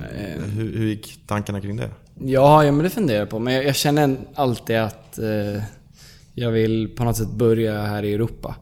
[0.54, 1.90] hur, hur gick tankarna kring det?
[2.24, 3.38] ja, ja, men det funderar jag på.
[3.38, 5.62] Men jag, jag känner alltid att eh,
[6.34, 8.54] jag vill på något sätt börja här i Europa.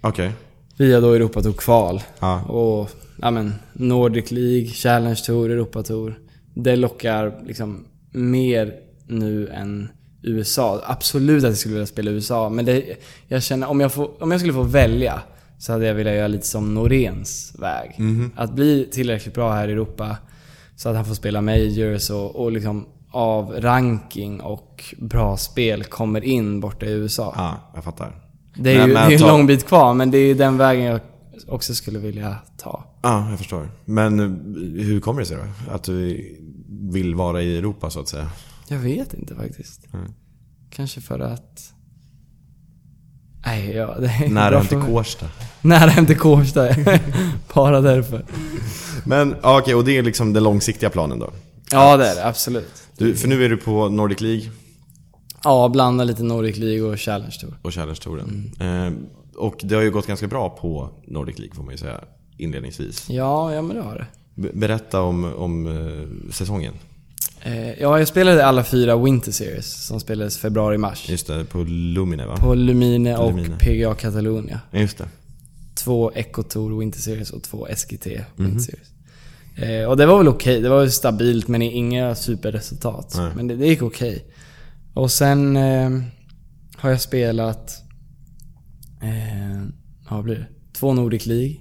[0.00, 0.32] Okej.
[0.78, 2.02] Via då Europatour kval.
[2.18, 2.42] Ja.
[2.42, 6.18] Och ja, men, Nordic League, Challenge Tour, Europatour.
[6.54, 8.74] Det lockar liksom mer
[9.06, 9.88] nu än
[10.22, 10.82] USA.
[10.84, 12.84] Absolut att jag skulle vilja spela i USA, men det,
[13.28, 15.22] jag känner om jag, får, om jag skulle få välja
[15.58, 17.96] så hade jag velat göra lite som Noréns väg.
[18.36, 20.16] Att bli tillräckligt bra här i Europa
[20.76, 26.24] så att han får spela majors och, och liksom av ranking och bra spel kommer
[26.24, 27.34] in borta i USA.
[27.36, 28.27] Ja, jag fattar.
[28.58, 30.26] Det är Men- ju men det är en ta- lång bit kvar, men det är
[30.26, 31.00] ju den vägen jag
[31.46, 32.84] också skulle vilja ta.
[33.02, 33.70] Ja, jag förstår.
[33.84, 35.72] Men eh, hur kommer det sig då?
[35.74, 36.26] Att du
[36.68, 38.30] vill vara i Europa så att säga?
[38.68, 39.80] Jag vet inte faktiskt.
[39.94, 40.12] Mm.
[40.70, 41.72] Kanske för att...
[43.46, 44.80] Nej, ja, det är Nära hem till.
[44.80, 45.26] Kårsta.
[45.62, 46.68] Nära hem till Kårsta.
[47.54, 48.24] Bara därför.
[49.04, 51.30] Men okej, och det är liksom den långsiktiga planen då?
[51.70, 52.26] Ja, det är det.
[52.26, 52.82] Absolut.
[52.96, 54.50] Du, för nu är du på Nordic League
[55.44, 57.54] Ja, blanda lite Nordic League och Challenge Tour.
[57.62, 58.52] och Challenge-touren.
[58.60, 58.92] Eh,
[59.36, 62.00] och det har ju gått ganska bra på Nordic League får man ju säga
[62.36, 63.10] inledningsvis.
[63.10, 64.06] Ja, ja men det har det.
[64.42, 66.74] Be- Berätta om, om eh, säsongen.
[67.42, 71.08] Eh, ja, jag spelade alla fyra Winter Series som spelades februari-mars.
[71.08, 72.36] Just det, på Lumine va?
[72.36, 73.56] På Lumine och Lumine.
[73.58, 74.60] PGA Catalonia.
[74.72, 75.08] Just det.
[75.74, 78.60] Två Eco Tour Winter Series och två SGT Winter Mhm.
[78.60, 78.88] Series.
[79.56, 80.60] Eh, och det var väl okej.
[80.60, 83.14] Det var stabilt men inga superresultat.
[83.16, 83.30] Nej.
[83.36, 84.24] Men det, det gick okej.
[84.94, 85.90] Och sen eh,
[86.76, 87.82] har jag spelat...
[89.02, 89.62] Eh,
[90.10, 90.46] vad blir det?
[90.72, 91.56] Två Nordic League,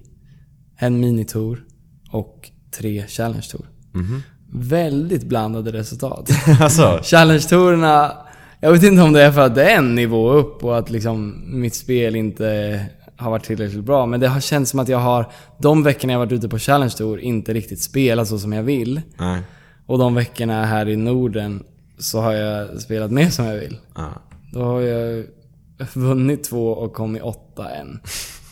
[0.78, 1.64] en Minitour
[2.12, 3.66] och tre Challenge Tour.
[3.92, 4.22] Mhm.
[4.54, 6.30] Väldigt blandade resultat.
[6.60, 8.12] alltså, Challenge-tourerna,
[8.60, 10.90] jag vet inte om det är för att det är en nivå upp och att
[10.90, 12.86] liksom mitt spel inte
[13.18, 14.06] har varit tillräckligt bra.
[14.06, 16.94] Men det har känts som att jag har, de veckorna jag varit ute på Challenge
[16.98, 19.02] Tour, inte riktigt spelat så som jag vill.
[19.20, 19.42] nej.
[19.86, 21.64] Och de veckorna här i Norden
[22.00, 23.78] så har jag spelat mer som jag vill.
[23.96, 24.10] Ja.
[24.54, 25.26] Då har jag
[25.94, 28.00] vunnit två och kommit åtta en.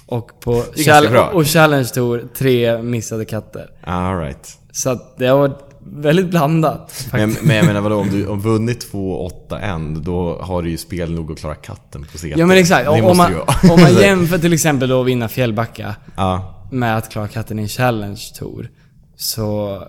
[0.05, 0.63] Och på
[1.10, 1.29] bra.
[1.29, 3.69] och Challenge Tour, tre missade katter.
[3.84, 4.58] All right.
[4.71, 7.08] Så att det har varit väldigt blandat.
[7.12, 7.47] Men, faktiskt.
[7.47, 11.31] men jag menar vadå, om du har vunnit 2-8-1 då har du ju spel nog
[11.31, 12.23] att klara katten på CT.
[12.25, 12.88] Ja men exakt.
[12.88, 13.34] Om, man,
[13.71, 17.62] om man jämför till exempel då att vinna Fjällbacka Ja, med att klara katten i
[17.62, 18.69] en challenge tour.
[19.15, 19.81] Så,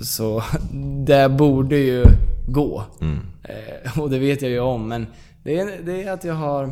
[0.00, 0.42] så
[1.06, 2.04] det borde ju
[2.46, 2.84] gå.
[3.00, 3.18] mm.
[3.44, 5.06] Eh, och det vet jag ju om men
[5.42, 6.62] det är, det är att jag har...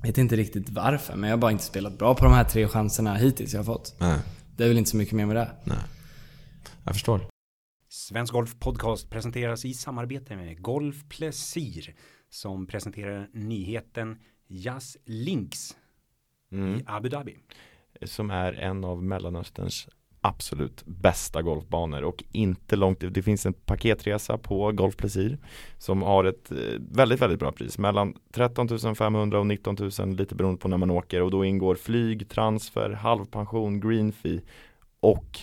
[0.00, 2.44] Jag vet inte riktigt varför men jag har bara inte spelat bra på de här
[2.44, 3.94] tre chanserna hittills jag har fått.
[3.98, 4.18] nej,
[4.56, 5.50] Det är väl inte så mycket mer med det.
[5.64, 5.78] nej.
[6.84, 7.20] Jag förstår.
[7.88, 11.94] Svensk Golf Podcast presenteras i samarbete med Golf Plesir
[12.30, 14.16] som presenterar nyheten
[14.48, 15.76] Jazz Links
[16.52, 16.74] Mm.
[16.80, 17.36] i Abu Dhabi.
[18.02, 19.88] Som är en av Mellanösterns
[20.28, 25.38] absolut bästa golfbanor och inte långt Det finns en paketresa på Golf Plesir
[25.78, 26.56] som har ett eh,
[26.90, 30.90] väldigt, väldigt bra pris mellan 13 500 och 19 000 lite beroende på när man
[30.90, 34.40] åker och då ingår flyg, transfer, halvpension, green fee
[35.00, 35.38] och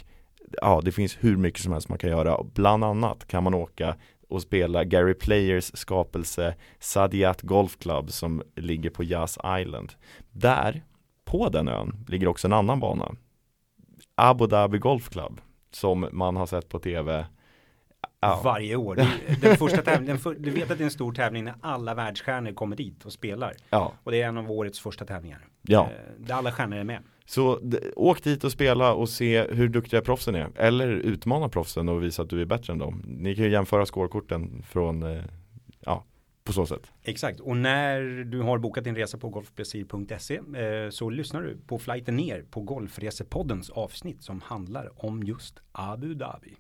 [0.62, 2.44] ja, det finns hur mycket som helst man kan göra.
[2.54, 3.96] Bland annat kan man åka
[4.30, 9.94] och spela Gary Players skapelse Sadiat Golf Club som ligger på Yas Island.
[10.32, 10.84] Där,
[11.26, 13.16] på den ön, ligger också en annan bana.
[14.16, 17.26] Abu Dhabi Golf Club som man har sett på tv.
[18.20, 18.96] Ja, Varje år.
[19.42, 22.76] Den första tävlingen, du vet att det är en stor tävling när alla världsstjärnor kommer
[22.76, 23.54] dit och spelar.
[23.70, 25.48] ja, Och det är en av årets första tävlingar.
[25.62, 25.84] ja.
[25.84, 27.02] Eh, Där alla stjärnor är med.
[27.26, 27.60] Så
[27.96, 30.50] åk dit och spela och se hur duktiga proffsen är.
[30.56, 33.04] Eller utmana proffsen och visa att du är bättre än dem.
[33.08, 35.24] Ni kan ju jämföra scorekorten från, eh,
[36.46, 36.92] på så sätt.
[37.04, 41.80] Exakt, och när du har bokat din resa på golfbesir.se eh, så lyssnar du på
[41.80, 46.56] flighten ner på Golfresepoddens avsnitt som handlar om just Abu Dhabi.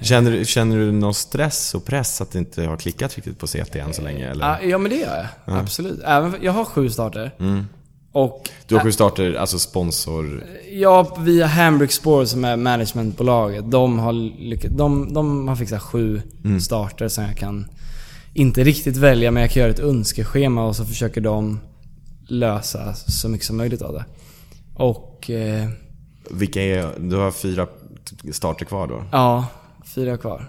[0.00, 3.46] Känner, du- känner du någon stress och press att det inte har klickat riktigt på
[3.46, 4.28] CT än så länge?
[4.30, 4.44] Eller?
[4.46, 5.26] Ja, Ja men det gör jag.
[5.44, 5.60] Ja.
[5.60, 6.00] Absolut.
[6.04, 7.34] Även, jag har sju starter.
[7.38, 7.64] Mm.
[8.12, 10.44] Och Du har sju starter, alltså sponsor...
[10.72, 13.70] Ja, via Hambrick Sport som är managementbolaget.
[13.70, 16.60] De har, lyckats, de, de har fixat sju Mm.
[16.60, 17.66] starter som jag kan
[18.34, 21.60] inte riktigt välja men jag kan göra ett önskeschema och så försöker de
[22.28, 24.04] lösa så mycket som möjligt av det.
[24.74, 25.68] Och eh,
[26.30, 26.88] Vilka är...
[26.98, 27.66] Du har fyra
[28.32, 29.04] starter kvar då?
[29.12, 29.46] ja,
[29.84, 30.48] fyra kvar.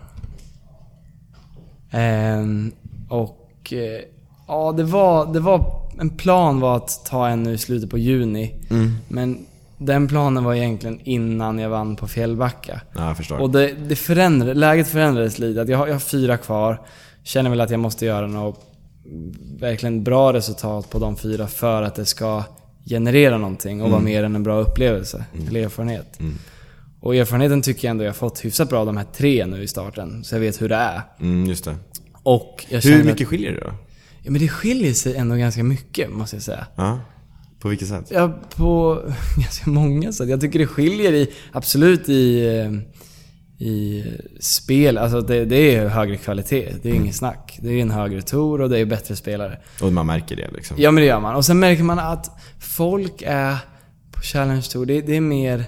[1.91, 2.71] Ehm,
[3.09, 4.01] och eh,
[4.47, 5.81] ja, det var, det var...
[5.99, 8.55] En plan var att ta en nu i slutet på juni.
[8.69, 8.95] Mm.
[9.07, 9.45] Men
[9.77, 12.81] den planen var egentligen innan jag vann på Fjällbacka.
[12.93, 13.15] Ja.
[13.39, 15.61] Och det, det förändrade, läget förändrades lite.
[15.61, 16.81] Att jag, har, jag har fyra kvar.
[17.23, 18.65] Känner väl att jag måste göra något
[19.59, 22.43] verkligen bra resultat på de fyra för att det ska
[22.85, 25.25] generera någonting och vara mer än en bra upplevelse.
[25.47, 26.19] Eller erfarenhet.
[26.19, 26.33] Mm.
[26.99, 30.23] Och erfarenheten tycker jag ändå jag fått hyfsat bra de här tre nu i starten.
[30.23, 31.01] Så jag vet hur det är.
[31.19, 31.75] Mm, just det.
[32.23, 33.71] Och jag Hur mycket att, skiljer det då?
[34.29, 36.67] Ja, men det skiljer sig ändå ganska mycket måste jag säga.
[36.75, 36.99] Ja.
[37.59, 38.05] På vilket sätt?
[38.09, 39.01] Ja, på
[39.37, 40.29] ganska många sätt.
[40.29, 42.71] Jag tycker det skiljer i, absolut i, eh,
[43.67, 44.05] i
[44.39, 44.97] spel.
[44.97, 46.69] Alltså det, det är högre kvalitet.
[46.81, 47.03] Det är Mm.
[47.03, 47.59] inget snack.
[47.61, 49.57] Det är en högre tour och det är bättre spelare.
[49.81, 50.77] Och man märker det liksom?
[50.79, 51.35] Ja men det gör man.
[51.35, 53.57] Och sen märker man att folk är
[54.11, 55.65] på Challenge Tour, det, det är mer...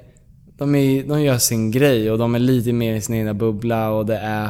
[0.58, 3.90] De, är, de gör sin grej och de är lite mer i sin egna bubbla
[3.90, 4.50] och det är...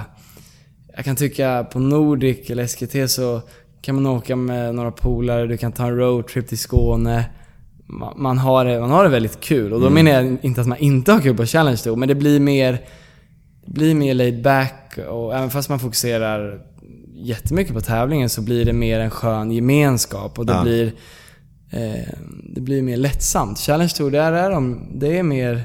[0.96, 3.42] Jag kan tycka på Nordic eller SKT så
[3.82, 7.26] kan man åka med några polare, du kan ta en roadtrip till Skåne.
[7.88, 9.74] Ma- Man har, det, man har det väldigt kul.
[9.74, 12.16] Och då menar jag inte att man inte har kul på Challenge Tour, men det
[12.16, 12.82] blir mer...
[13.66, 16.62] Det blir mer laid back och även fast man fokuserar
[17.16, 20.62] jättemycket på tävlingen så blir det mer en skön gemenskap och det Ja.
[20.64, 20.86] blir
[21.72, 22.14] eh,
[22.56, 23.60] det blir mer lättsamt.
[23.60, 25.62] Challenge Tour, där är de, det är mer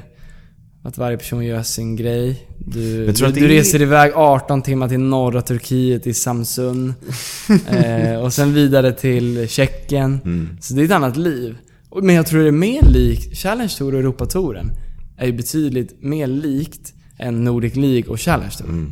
[0.87, 2.47] att varje person gör sin grej.
[2.59, 6.93] Du, du, du är- reser iväg 18 timmar till norra Turkiet i Samsun.
[7.67, 10.19] eh, och sen vidare till Tjeckien.
[10.25, 10.57] Mm.
[10.61, 11.57] Så det är ett annat liv.
[12.01, 14.71] Men jag tror det är mer likt, Challenge Tour och Europatouren
[15.17, 18.91] är ju betydligt mer likt än Nordic League och Challenge Tour.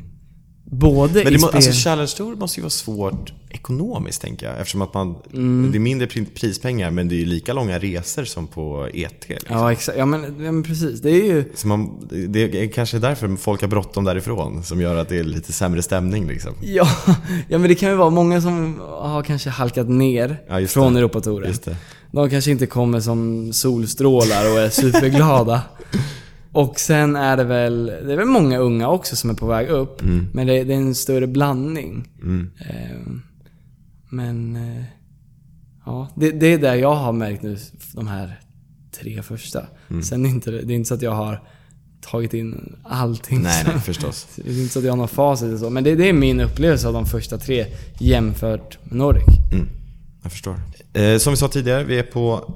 [0.72, 1.24] Både Mm.
[1.24, 1.56] Men i det må, spel...
[1.56, 4.60] alltså Challenge Tour måste ju vara svårt ekonomiskt tänker jag.
[4.60, 5.72] Eftersom att man, Mm.
[5.72, 9.26] det är mindre pri- prispengar men det är ju lika långa resor som på ET.
[9.30, 9.58] Liksom.
[9.58, 9.98] Ja, exakt.
[9.98, 11.02] Ja men, men precis.
[11.02, 11.44] Det är ju...
[11.56, 14.64] Så man, det är kanske därför folk har bråttom därifrån.
[14.64, 16.52] Som gör att det är lite sämre stämning liksom.
[16.62, 16.88] Ja,
[17.48, 21.00] ja men det kan ju vara många som har kanske halkat ner Ja, från det.
[21.00, 21.48] Europatouren.
[21.50, 21.76] Just det.
[22.12, 25.62] De kanske inte kommer som solstrålar och är superglada.
[26.52, 29.68] och sen är det väl, det är väl många unga också som är på väg
[29.70, 30.02] upp.
[30.02, 30.28] Mm.
[30.34, 32.08] Men det, det är en större blandning.
[32.24, 32.50] Mm.
[32.70, 33.22] Ehm,
[34.16, 34.84] men eh,
[35.86, 37.58] ja, det, det är det jag har märkt nu,
[37.94, 38.40] de här
[38.92, 39.66] tre första.
[39.90, 40.04] Mm.
[40.04, 41.44] Sen är inte, det är inte så att jag har
[42.02, 43.42] tagit in allting.
[43.42, 44.28] Nej, nej, förstås.
[44.36, 45.70] det är inte så att jag har någon facit eller så.
[45.70, 47.66] Men det, det är min upplevelse av de första tre
[48.00, 49.24] jämfört med Nordic.
[49.52, 49.68] Mm.
[50.24, 50.56] Jag förstår.
[50.94, 52.54] Eh, som vi sa tidigare, vi är på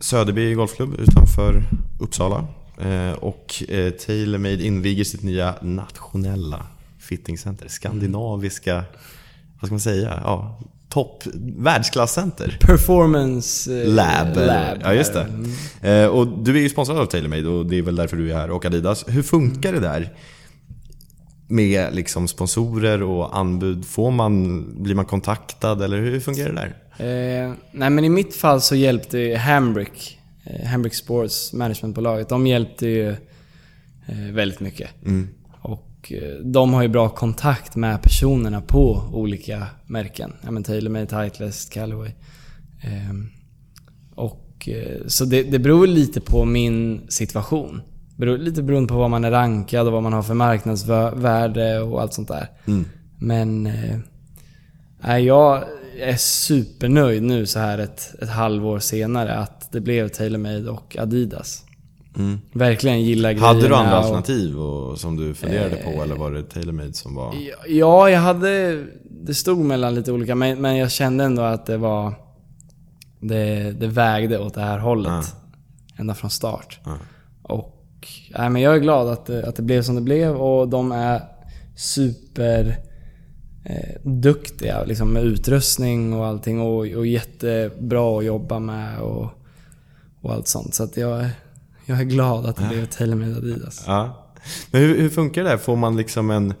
[0.00, 1.62] Söderby Golfklubb utanför
[2.00, 2.46] Uppsala.
[2.80, 6.66] Eh, och eh, TaylorMade inviger sitt nya nationella
[6.98, 7.68] fittingcenter.
[7.68, 8.84] Skandinaviska,
[9.60, 10.20] vad ska man säga?
[10.24, 11.22] Ja, topp,
[11.56, 12.58] världsklascenter.
[12.60, 14.36] Performance eh, Lab.
[14.36, 14.78] lab.
[14.82, 15.22] Ja, just det.
[15.22, 16.04] Mm.
[16.04, 18.34] Eh, och du är ju sponsrad av TaylorMade och det är väl därför du är
[18.34, 19.04] här och Adidas.
[19.08, 20.12] Hur funkar det där?
[21.48, 23.84] Med liksom sponsorer och anbud.
[23.84, 27.46] Får man, blir man kontaktad eller hur fungerar det där?
[27.46, 32.86] Eh, nej men i mitt fall så hjälpte Hambrick, eh, Hambrick Sports managementbolaget, de hjälpte
[32.86, 33.16] ju
[34.32, 34.90] väldigt mycket.
[35.04, 35.28] Mm.
[36.00, 40.32] Och eh, de har ju bra kontakt med personerna på olika märken.
[40.42, 42.10] Ja men TaylorMade, Titleist, Callaway.
[42.82, 43.28] Ehm,
[44.14, 47.82] och eh, så det, det beror lite på min situation.
[48.16, 52.00] Beror, lite beroende på vad man är rankad och vad man har för marknadsvärde och
[52.02, 52.48] allt sånt där.
[52.66, 52.84] Mm.
[53.18, 53.62] Men
[55.00, 55.64] nej, jag
[56.00, 61.64] är supernöjd nu så här ett, ett halvår senare att det blev TaylorMade och Adidas.
[62.16, 62.38] Mm.
[62.52, 63.46] Verkligen gillar grejerna.
[63.46, 66.92] Hade du andra och- alternativ och, som du funderade på Eh, eller var det TaylorMade
[66.92, 67.34] som var...
[67.34, 68.84] Ja, Ja, jag hade...
[69.22, 72.14] Det stod mellan lite olika, men, men jag kände ändå att det var...
[73.20, 75.12] Det, det vägde åt det här hållet.
[75.12, 75.22] Ja.
[75.96, 76.80] Ända från start.
[76.84, 76.96] Ja.
[77.42, 77.76] Och...
[78.38, 80.92] Nej, men jag är glad att det, att det blev som det blev och de
[80.92, 81.22] är
[81.76, 82.76] super...
[83.64, 89.28] Eh, duktiga liksom, med utrustning och allting och, och jättebra att jobba med och,
[90.22, 90.74] och allt sånt.
[90.74, 91.26] Så att jag,
[91.90, 93.84] jag är glad att det blev TaylorMade Adidas.
[93.86, 94.26] Ja.
[94.70, 95.56] Men hur, hur funkar det där?
[95.56, 96.54] Får man liksom en...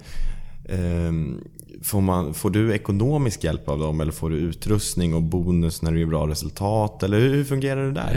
[0.68, 1.40] ehm,
[1.82, 5.92] får, man, får du ekonomisk hjälp av dem eller får du utrustning och bonus när
[5.92, 7.02] du gör bra resultat?
[7.02, 8.10] Eller hur, hur fungerar det där?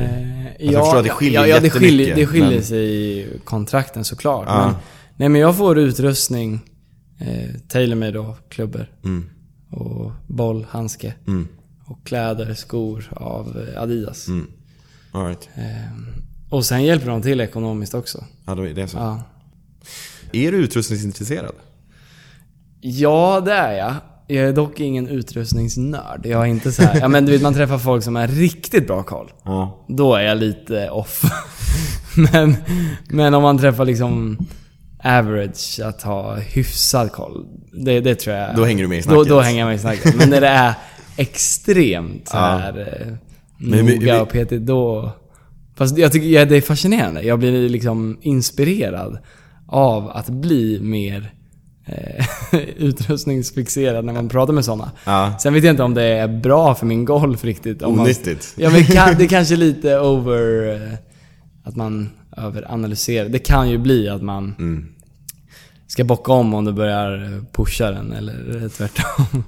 [0.60, 2.86] Eh, jag förstår att det skiljer ja, ja, det skiljer, det skiljer men- sig
[3.20, 4.46] i kontrakten såklart.
[4.48, 4.66] Ja.
[4.66, 4.76] Men,
[5.16, 6.60] nej men jag får utrustning,
[7.20, 8.92] eh, TaylorMade då, klubbor.
[9.04, 9.30] Mm.
[9.72, 11.14] Och boll, handske.
[11.28, 11.48] Mm.
[11.86, 14.28] Och kläder, skor av eh, Adidas.
[14.28, 14.48] Mm.
[15.12, 15.50] All right.
[15.56, 15.64] Eh,
[16.54, 18.24] och sen hjälper de till ekonomiskt också.
[18.46, 18.98] Ja, då är det så.
[18.98, 19.24] Ja.
[20.34, 21.52] Är du utrustningsintresserad?
[22.82, 23.94] Ja, det är jag.
[24.28, 26.26] Jag är dock ingen utrustningsnörd.
[26.26, 28.88] Jag är inte så här, ja men du vet man träffar folk som har riktigt
[28.88, 29.32] bra koll.
[29.44, 29.86] Ja.
[29.88, 31.22] Då är jag lite off.
[32.32, 32.56] men,
[33.10, 34.38] men om man träffar liksom
[35.04, 37.46] average, att ha hyfsad koll.
[37.86, 38.56] Det, det tror jag.
[38.56, 39.30] Då hänger du med i Då, snacket.
[39.30, 40.16] då hänger jag med i snacket.
[40.16, 40.74] Men när det är
[41.18, 42.42] extremt så Ja.
[42.58, 43.14] här eh,
[43.58, 45.12] Men vi- noga och petigt, då...
[45.76, 47.22] Fast jag tycker ja, det är fascinerande.
[47.22, 49.18] Jag blir liksom inspirerad
[49.68, 51.34] av att bli mer
[51.86, 52.26] eh,
[52.78, 54.92] utrustningsfixerad när man pratar med sådana.
[55.06, 55.36] Ja.
[55.40, 57.82] Sen vet jag inte om det är bra för min golf riktigt.
[57.82, 58.54] Om man- Onyttigt.
[58.58, 60.74] Ja men kan, det är kanske lite over...
[60.76, 60.94] eh,
[61.64, 63.30] Att man överanalyserar.
[63.30, 64.86] Det kan ju bli att man Mm.
[65.88, 69.44] ska bocka om om du börjar eh, pusha den eller tvärtom.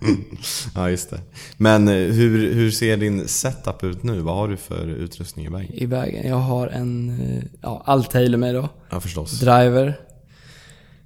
[0.74, 1.20] Ja, just det.
[1.56, 4.20] Men eh, hur, hur ser din setup ut nu?
[4.20, 5.72] Vad har du för utrustning i vägen?
[5.74, 6.28] I vägen.
[6.28, 7.20] Jag har en...
[7.20, 8.68] eh, Ja, allt med då.
[8.90, 9.40] Ja, förstås.
[9.40, 10.00] Driver.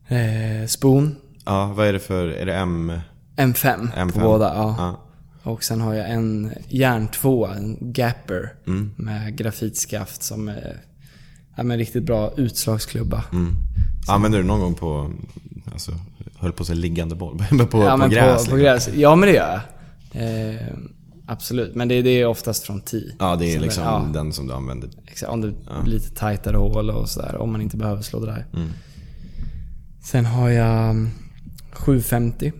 [0.09, 1.17] Eh, spoon.
[1.45, 2.29] Ja, vad är det för...
[2.29, 2.93] Är det M?
[3.37, 4.13] M5, M5?
[4.13, 4.45] på båda.
[4.55, 4.75] Ja.
[4.79, 4.99] Ja.
[5.51, 8.55] Och sen har jag en järntvåa, en Gapper.
[8.67, 8.91] Mm.
[8.97, 10.77] Med grafitskaft som är
[11.57, 13.25] ja, men riktigt bra utslagsklubba.
[13.33, 13.55] Mm.
[14.09, 15.11] Använder du någon gång på...
[15.73, 15.93] Alltså,
[16.43, 17.39] höll på säga liggande boll.
[17.71, 18.25] på, ja, på gräs?
[18.25, 18.51] På, liksom.
[18.51, 18.89] på gräs.
[18.95, 19.61] Ja men det gör jag.
[20.23, 20.67] Eh,
[21.27, 21.75] absolut.
[21.75, 23.13] Men det, det är oftast från 10.
[23.19, 24.11] Ja, det är Så liksom ja.
[24.15, 24.91] den som du använder.
[25.07, 25.53] Exakt, om det
[25.83, 27.37] blir lite tajtare hål och sådär.
[27.37, 28.45] Om man inte behöver slå drive.
[28.55, 28.69] Mm.
[30.05, 31.11] Sen har jag mm,
[31.73, 32.53] 750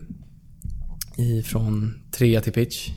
[1.17, 2.89] ifrån 3 till pitch.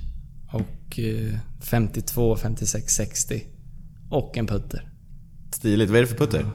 [0.53, 3.43] Och eh, 52, 56, 60.
[4.11, 4.89] Och en putter.
[5.51, 5.91] Stiligt.
[5.91, 6.47] Vad är det för putter?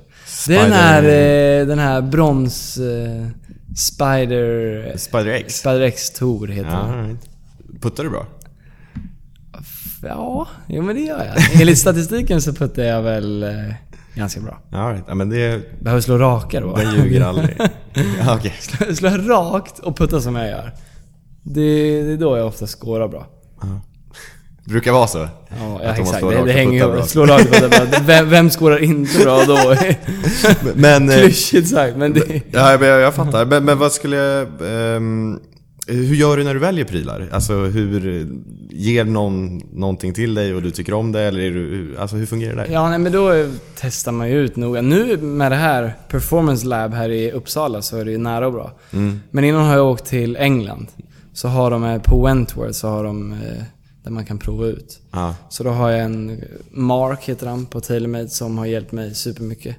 [0.48, 1.04] Det är den Spider- här,
[1.62, 2.78] eh, den här brons...
[3.76, 4.98] Spider...
[4.98, 5.56] Spider X?
[5.60, 7.08] Spider X Tour heter Ja, den.
[7.08, 7.30] right.
[7.82, 8.26] Puttar du bra?
[10.04, 11.62] Ja, jo men det gör jag.
[11.62, 13.74] Enligt statistiken så puttar jag väl eh,
[14.16, 14.60] ganska bra.
[14.72, 15.04] Ja, right.
[15.08, 15.62] ja men det...
[15.82, 16.76] Behöver slå raka då.
[16.76, 17.58] Den ljuger aldrig.
[18.20, 18.54] ja, okej.
[18.60, 20.72] Slå- Slå rakt och putta som jag gör.
[21.44, 23.28] Det, det är då jag ofta skårar bra.
[24.66, 25.18] Det brukar vara så.
[25.18, 26.20] Ja, ja exakt.
[26.20, 27.04] slår Det, det hänger ju.
[27.04, 28.00] Slå och putta bra.
[28.06, 29.76] Vem, vem skårar inte bra då?
[30.76, 31.10] Men...
[31.10, 32.42] eh, Klyschigt sagt, men det...
[32.52, 33.46] Ja, jag, jag fattar.
[33.46, 34.48] Men, men vad skulle jag...
[34.96, 35.40] ehm,
[35.88, 37.30] hur gör du när du väljer prylar?
[37.32, 38.28] Alltså hur...
[38.74, 41.22] Ger någon någonting till dig och du tycker om det?
[41.22, 41.96] Eller är du...
[42.00, 42.74] Alltså hur fungerar det där?
[42.74, 43.46] Ja, nej, men då
[43.80, 44.82] testar man ju ut noga.
[44.82, 48.54] Nu med det här Performance Lab här i Uppsala så är det ju nära och
[48.54, 48.72] bra.
[48.94, 49.20] Mm.
[49.32, 50.88] Men innan har jag åkt till England.
[51.34, 53.38] Så har de eh, på Wentworth så har de eh,
[54.04, 55.00] där man kan prova ut.
[55.12, 55.36] Ja.
[55.50, 59.76] Så då har jag en Mark heter han på TaylorMade som har hjälpt mig supermycket.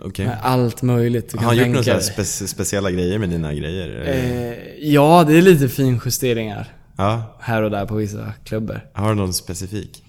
[0.00, 0.26] Okej.
[0.26, 4.04] Med allt möjligt du Har kan han gjort några spe speciella grejer med dina grejer?
[4.06, 7.36] Eh, ja, det är lite finjusteringar Ja.
[7.40, 8.80] här och där på vissa klubbor.
[8.94, 10.04] Har du någon specifik?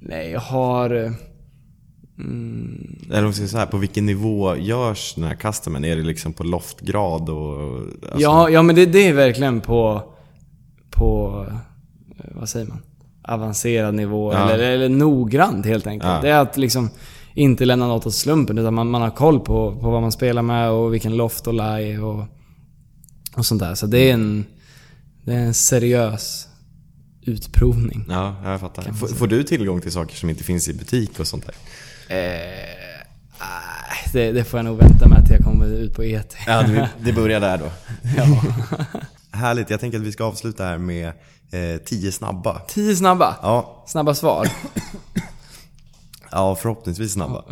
[0.00, 1.04] Nej, jag har...
[1.04, 1.12] eh,
[2.18, 5.84] Mm, Eller om vi så här, på vilken nivå görs den här customen?
[5.84, 7.80] Är det liksom på loftgrad och...
[7.80, 10.02] Alltså, ja, ja, men det, det är verkligen på...
[10.90, 11.46] På...
[12.18, 12.82] eh, Vad säger man?
[13.22, 14.32] Avancerad nivå.
[14.32, 14.50] Ja.
[14.50, 16.12] Eller, eller noggrant helt enkelt.
[16.12, 16.20] Ja.
[16.22, 16.90] Det är att liksom
[17.34, 18.58] inte lämna något åt slumpen.
[18.58, 21.54] Utan man, man har koll på, på vad man spelar med och vilken loft och
[21.54, 22.24] lie och,
[23.36, 23.74] och sånt där.
[23.74, 24.44] Så det är en...
[25.24, 26.48] Det är en seriös
[27.22, 28.04] utprovning.
[28.08, 28.84] Ja, jag fattar.
[28.86, 31.54] Man Får, du tillgång till saker som inte finns i butik och sånt där?
[32.16, 32.78] Eh,
[34.12, 36.36] det, det får jag nog vänta med till jag kommer ut på ET.
[36.46, 37.70] Ja, det, det börjar där då.
[38.16, 38.42] ja.
[39.38, 41.12] Härligt, jag tänker att vi ska avsluta här med
[41.50, 42.60] eh, tio snabba.
[42.68, 43.36] Tio snabba.
[43.42, 44.48] Ja, Snabba svar.
[46.30, 47.44] ja förhoppningsvis snabba.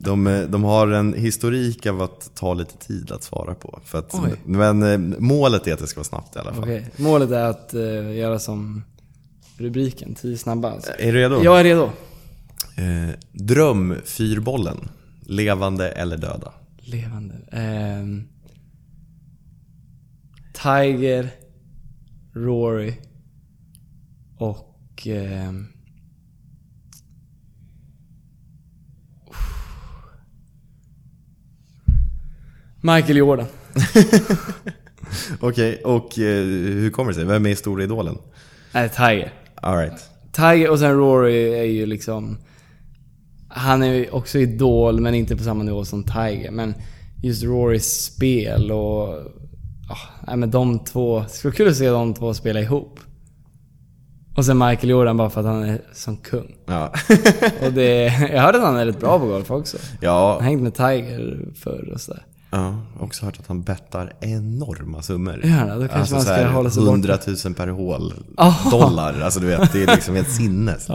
[0.00, 3.80] De, eh, de har en historik av att ta lite tid att svara på.
[3.84, 4.34] För att, Oj.
[4.44, 6.62] men eh, målet är att det ska vara snabbt i alla fall.
[6.62, 6.86] Okej.
[6.96, 8.84] Målet är att eh, göra som
[9.58, 10.70] rubriken, tio snabba.
[10.70, 10.92] Alltså.
[10.98, 11.42] Är du redo?
[11.44, 11.90] Jag är redo.
[12.76, 14.88] Eh, drömfyrbollen.
[15.26, 16.52] Levande eller döda?
[16.80, 17.34] Levande.
[17.52, 18.24] Ehm,
[20.62, 21.30] Tiger,
[22.34, 22.94] Rory
[24.38, 25.06] och...
[25.06, 25.66] ehm,
[32.80, 33.46] Michael Jordan.
[35.40, 37.24] Okej, och eh, hur kommer det sig?
[37.24, 38.18] Vem är stora idolen?
[38.72, 39.32] Nej, Tiger.
[39.54, 40.10] Alright.
[40.32, 42.38] Tiger och sen Rory är ju liksom...
[43.48, 46.50] Han är ju också idol, men inte på samma nivå som Tiger.
[46.50, 46.74] Men
[47.22, 49.22] just Rorys spel och
[49.88, 53.00] Ja, nej men de två, skulle kul att se de två spela ihop.
[54.36, 56.56] Och sen Michael Jordan bara för att han är som kung.
[56.66, 56.92] Ja.
[57.66, 59.76] Och det, jag hörde att han är rätt bra på golf också.
[60.00, 60.32] ja.
[60.34, 62.22] Han hängt med Tiger förr och sådär.
[62.54, 65.32] Ja, också hört att han bettar enorma summor.
[65.32, 65.48] Det?
[65.74, 66.90] Då kanske alltså man ska här hålla sig borta.
[66.92, 68.14] 100 000 per hål.
[68.36, 68.70] Ah.
[68.70, 69.20] Dollar.
[69.20, 70.88] Alltså du vet, det är liksom helt sinnes.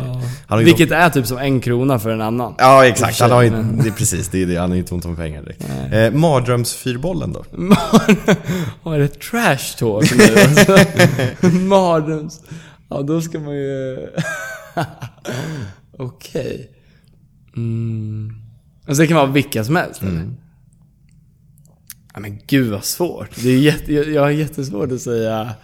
[0.51, 2.55] Ju Vilket är typ som en krona för en annan.
[2.57, 4.82] Ja exakt, han har ju, Men- det är precis det, är det, han har ju
[4.82, 5.66] inte ont om pengar direkt.
[5.91, 7.43] Eh, Mardrömsfyrbollen då?
[8.91, 10.78] Är det trash talk nu alltså?
[11.57, 12.41] Mardröms...
[12.89, 13.97] Ja, då ska man ju...
[15.97, 16.70] Okej.
[17.55, 18.34] Mm.
[18.88, 20.30] Alltså det kan vara vilka som helst eller?
[22.14, 23.30] Ja men gud vad svårt.
[23.36, 25.49] Det är jätte, jag, har jättesvårt att säga...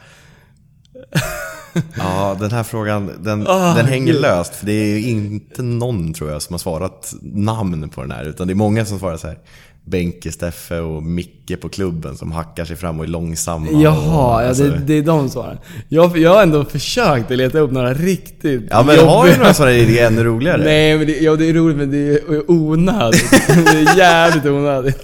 [1.97, 4.21] Ja, den här frågan, den, Ah, den hänger gud.
[4.21, 4.55] löst.
[4.55, 8.25] För det är inte någon tror jag som har svarat namn på den här.
[8.25, 9.37] Utan det är många som svarar så här.
[9.85, 13.67] Benke, Steffe och Micke på klubben som hackar sig fram och är långsamma.
[13.71, 15.57] Jaha, och, ja, alltså- det, det är de svaren.
[15.89, 19.37] Jag, jag har ändå försökt att leta upp några riktigt Ja men har du jobbiga-
[19.37, 20.63] några sådana idéer ännu roligare?
[20.63, 23.31] Nej men det, ja, det är roligt men det är onödigt.
[23.47, 25.03] det är jävligt onödigt.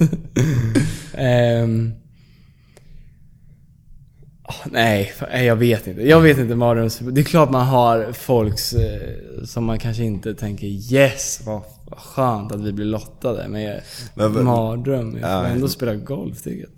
[4.43, 6.01] Ah, nej, jag vet inte.
[6.01, 6.99] Jag vet inte mardröms...
[6.99, 12.51] Det är klart man har folks eh, som man kanske inte tänker yes, vad, skönt
[12.51, 13.47] att vi blir lottade.
[13.47, 13.79] Men jag,
[14.15, 16.69] Men- mardröm, jag får Ja, ändå spela golf tycker jag.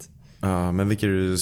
[0.50, 1.38] Ja, men vilken,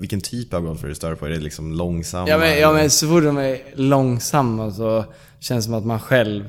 [0.00, 1.26] vilken typ av golf är du större på?
[1.26, 2.28] Är det liksom långsamma?
[2.28, 5.04] Ja men, ja men så fort de är långsamma så
[5.40, 6.48] känns det som att man själv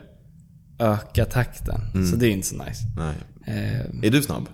[0.79, 1.79] ökar takten.
[2.11, 2.83] Så det är inte så nice.
[2.97, 3.15] Nej.
[3.45, 4.47] Ehm, Är du snabb?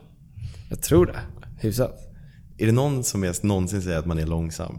[0.70, 1.20] Jag tror det.
[1.60, 1.96] Hyfsat.
[2.58, 4.78] Är det någon som någonsin säger att man är långsam?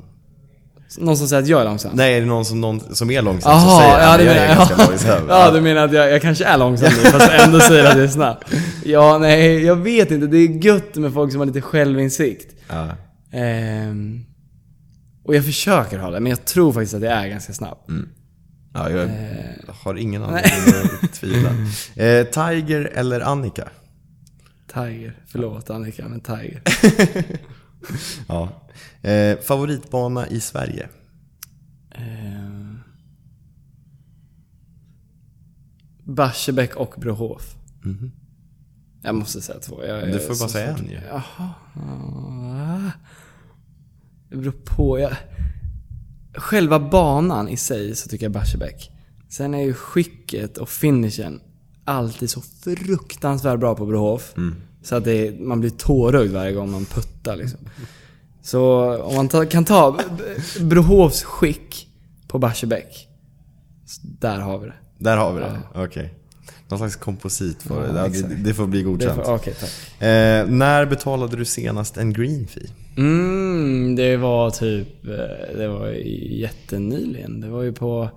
[0.99, 1.91] Någon som säger att jag är långsam?
[1.95, 4.37] Nej, är det någon som, någon, som är långsam Jaha, som säger ja, att jag
[4.37, 5.23] är ganska långsam?
[5.29, 8.05] Ja, du menar att jag, jag kanske är långsam nu, fast ändå säger att jag
[8.05, 8.37] är snabb.
[8.85, 10.27] Ja, nej, jag vet inte.
[10.27, 12.55] Det är gött med folk som har lite självinsikt.
[12.69, 12.89] Ja.
[13.33, 14.25] Ehm,
[15.25, 17.79] och jag försöker ha det, men jag tror faktiskt att jag är ganska snabb.
[18.75, 19.09] Ja, jag Eh.
[19.85, 20.51] har ingen anledning
[21.03, 21.51] att tvivla.
[21.97, 23.69] Eh, Tiger eller Annika?
[24.73, 25.23] Tiger.
[25.27, 26.63] Förlåt Annika, men Tiger.
[28.29, 28.49] Ja.
[29.03, 30.89] Eh, favoritbana i Sverige?
[31.91, 32.79] Ehm,
[36.05, 37.57] Barsebäck och Brohof.
[39.03, 39.85] Jag måste säga två.
[39.85, 41.01] Jag, Du får bara säga en ju.
[41.09, 41.51] Jaha.
[41.75, 42.91] Ah.
[44.29, 44.99] Det beror på.
[44.99, 45.17] Jag...
[46.35, 48.91] Själva banan i sig så tycker jag Barsebäck.
[49.29, 51.41] Sen är ju skicket och finishen
[51.91, 54.35] alltid så fruktansvärt bra på Brohof.
[54.83, 57.59] Så att det man blir tårögd varje gång man puttar liksom.
[58.43, 59.99] Så om man ta, kan ta
[60.61, 61.89] Brohofs skick
[62.29, 63.09] på Barsebäck.
[64.03, 64.75] Där har vi det.
[64.99, 65.59] Där har vi det.
[65.75, 66.15] Okej.
[66.69, 67.75] Någon slags komposit det.
[67.75, 68.07] Ja, Ja, det.
[68.09, 68.35] exakt.
[68.45, 69.25] Det får bli det godkänt.
[69.27, 70.03] får- tack.
[70.03, 72.71] Eh, när betalade du senast en green fee?
[72.97, 75.89] Mm, det var typ, eh, det var
[76.31, 77.41] jättenyligen.
[77.41, 78.11] Det var ju på,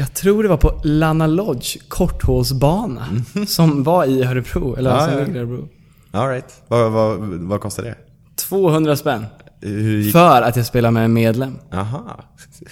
[0.00, 3.06] jag tror det var på Lana Lodge korthålsbana.
[3.46, 5.18] Som var i Örebro, eller Ja, som ja.
[5.18, 5.68] ligger i Örebro.
[6.10, 6.62] All right.
[6.68, 7.94] Vad, vad, vad kostar det?
[8.36, 9.26] 200 spänn.
[9.60, 10.12] Hur gick...
[10.12, 11.58] För att jag spelar med en medlem.
[11.72, 12.24] Aha.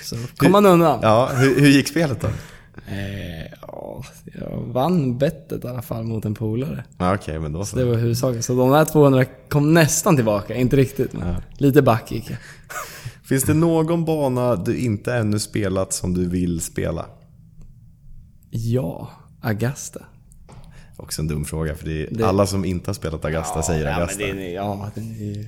[0.03, 0.99] Så kom man undan.
[1.03, 2.27] Ja, hur, hur gick spelet då?
[2.89, 6.85] Eh, ja, jag vann bettet i alla fall mot en polare.
[6.99, 7.77] Ja, Okej, men då så.
[7.77, 8.43] Det var huvudsaken.
[8.43, 10.55] Så de där 200 kom nästan tillbaka.
[10.55, 12.39] Inte riktigt, men lite back gick jag.
[13.25, 17.07] Finns det någon bana du inte ännu spelat som du vill spela?
[18.51, 20.01] Ja, Augusta.
[20.97, 23.87] Också en dum fråga, för det är Det- alla som inte har spelat Augusta säger
[23.87, 24.27] ja, Augusta.
[24.27, 25.47] Men det, är- ja, det är,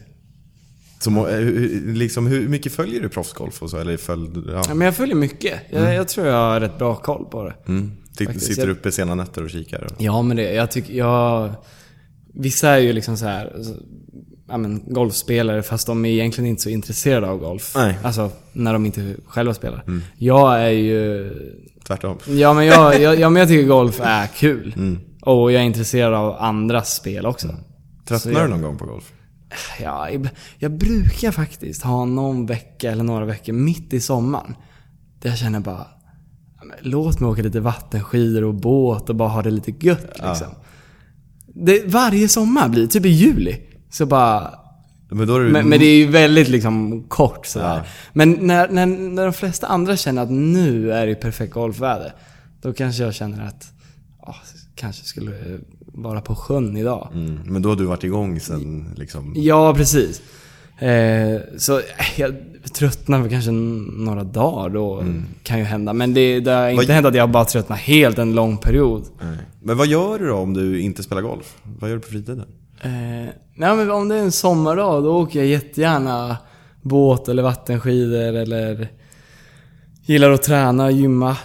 [1.00, 3.76] Så, må- eh, hur, liksom, hur mycket följer du proffsgolf och så?
[3.76, 4.62] Eller följ, ja.
[4.68, 5.60] Ja, men jag följer mycket.
[5.70, 7.54] Jag, jag tror jag har rätt bra koll på det.
[7.68, 7.92] mm.
[8.10, 8.46] Sitter, faktiskt.
[8.46, 9.84] sitter Jag- uppe sena nätter och kikar?
[9.84, 9.92] Och...
[9.98, 11.50] Ja, men det, jag tycker, jag...
[12.34, 13.62] Vissa är ju liksom så här,
[14.50, 17.72] ja men golfspelare fast de är egentligen inte så intresserade av golf.
[17.76, 17.98] Nej.
[18.04, 19.84] Alltså, när de inte själva spelar.
[20.16, 21.30] Jag är ju...
[21.86, 22.18] Tvärtom.
[22.28, 24.74] Ja men jag, jag, ja, men jag tycker golf är kul.
[24.76, 24.98] Mm.
[25.22, 27.48] Och jag är intresserad av andras spel också.
[28.08, 29.12] Tröttnar Så jag- du någon gång på golf?
[29.82, 30.08] Ja,
[30.58, 34.54] jag brukar faktiskt ha någon vecka eller några veckor mitt i sommaren.
[35.22, 35.86] Där jag känner bara,
[36.56, 40.46] ja, låt mig åka lite vattenskidor och båt och bara ha det lite gött liksom.
[41.46, 43.56] Det, varje sommar blir typ i juli.
[43.90, 44.54] Så bara,
[45.08, 45.38] Men, du...
[45.38, 47.76] men, men det är ju väldigt liksom kort sådär.
[47.76, 47.82] Ja.
[48.12, 52.12] Men när, när, när de flesta andra känner att nu är det perfekt golfväder.
[52.62, 53.72] Då kanske jag känner att,
[54.22, 54.36] ja,
[54.74, 55.32] kanske skulle
[55.86, 57.08] vara på sjön idag.
[57.14, 57.38] mm.
[57.44, 59.32] men då har du varit igång sen liksom...
[59.36, 60.22] Ja, precis.
[60.78, 61.84] Eh, så eh,
[62.16, 62.34] jag
[62.72, 65.04] tröttnar för kanske några dagar då.
[65.42, 65.92] Kan ju hända.
[65.92, 69.04] Men det, det har inte Vad- hänt att jag bara tröttnar helt en lång period.
[69.22, 69.36] Nej.
[69.62, 71.56] Men vad gör du då om du inte spelar golf?
[71.62, 72.46] Vad gör du på fritiden?
[72.80, 76.36] Eh, nej men om det är en sommardag då åker jag jättegärna
[76.82, 78.88] båt eller vattenskidor eller
[80.02, 81.36] gillar att träna gymma.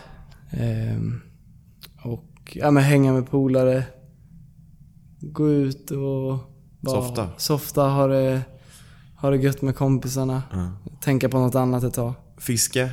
[0.51, 0.99] Eh,
[2.03, 3.83] och ja, men hänga med polare.
[5.19, 6.37] Gå ut och
[6.79, 7.29] bara Softa.
[7.37, 8.41] softa ha, det,
[9.15, 10.43] ha det gött med kompisarna.
[11.01, 12.13] Tänka på något annat ett tag.
[12.37, 12.89] Fiske?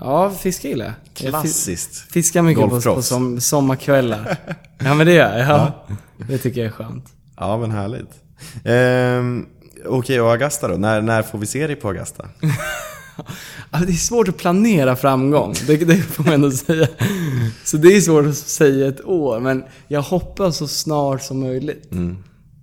[0.00, 0.94] Ja, fiska gillar jag.
[1.14, 2.12] Klassiskt.
[2.12, 4.36] Fiskar mycket på, på som, sommarkvällar.
[4.78, 5.48] ja men det gör jag.
[5.48, 5.72] Ja.
[6.28, 7.15] Det tycker jag är skönt.
[7.36, 8.10] Ja men härligt.
[8.64, 9.46] Ehm,
[9.84, 10.76] Okej, och Augusta då?
[10.76, 12.28] När, när får vi se dig på Augusta?
[13.70, 16.88] Alltså, det är svårt att planera framgång, det, det får man ändå säga.
[17.64, 21.92] Så det är svårt att säga ett år, men jag hoppas så snart som möjligt.
[21.92, 22.16] Mm.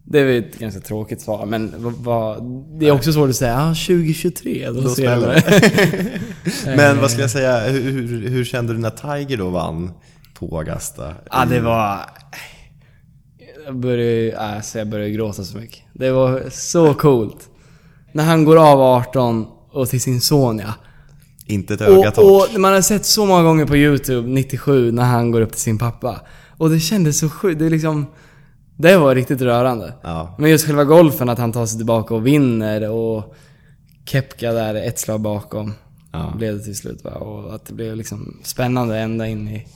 [0.05, 2.43] Det är ett ganska tråkigt svar, men vad,
[2.79, 6.19] det är också svårt att säga ah, 2023, då, Då smäller det.
[6.75, 9.91] Men vad skulle jag säga, hur, hur, hur kände du när Tiger då vann
[10.33, 11.13] på Augusta?
[11.31, 11.99] Ja, det var...
[13.65, 15.79] Jag började, alltså jag började gråta så mycket.
[15.93, 17.49] Det var så coolt.
[18.11, 20.73] När han går av 18 och till sin son ja.
[21.45, 25.03] Inte ett öga Och, och man har sett så många gånger på YouTube, 97, när
[25.03, 26.21] han går upp till sin pappa.
[26.57, 27.59] Och det kändes så sjukt.
[27.59, 28.05] Det är liksom...
[28.77, 29.93] Det var riktigt rörande.
[30.01, 30.35] Ja.
[30.37, 33.35] Men just själva golfen, att han tar sig tillbaka och vinner och
[34.05, 35.73] Kepka där ett slag bakom.
[36.13, 36.33] Ja.
[36.37, 37.11] Blev det till slut va?
[37.11, 39.67] Och att det blev liksom spännande ända in i...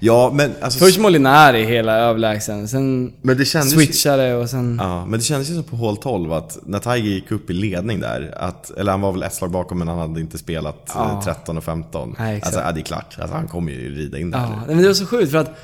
[0.00, 0.78] Ja, men alltså...
[0.78, 4.78] Först Molinari hela överlägsen, sen men det kändes ju, switchade och sen...
[4.82, 7.52] Ja, men det kändes ju som på hål 12 att när Tiger gick upp i
[7.52, 10.90] ledning där, att, eller han var väl ett slag bakom men han hade inte spelat
[10.94, 11.12] Ja.
[11.12, 12.14] eh, 13 och 15.
[12.18, 12.46] Nej, exakt.
[12.46, 13.16] alltså, ja, det är klart.
[13.20, 14.38] Alltså, han kommer ju rida in där.
[14.38, 15.56] Ja, nej, men det var så sjukt för att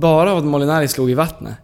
[0.00, 1.54] bara av att Molinari slog i vattnet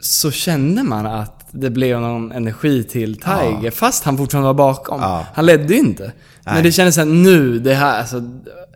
[0.00, 3.70] så kände man att det blev någon energi till Tiger, Ja.
[3.70, 5.00] fast han fortfarande var bakom.
[5.00, 5.26] Ja.
[5.34, 6.12] Han ledde ju inte.
[6.44, 6.62] Men Nej.
[6.62, 8.22] det kändes såhär, nu, det här, alltså...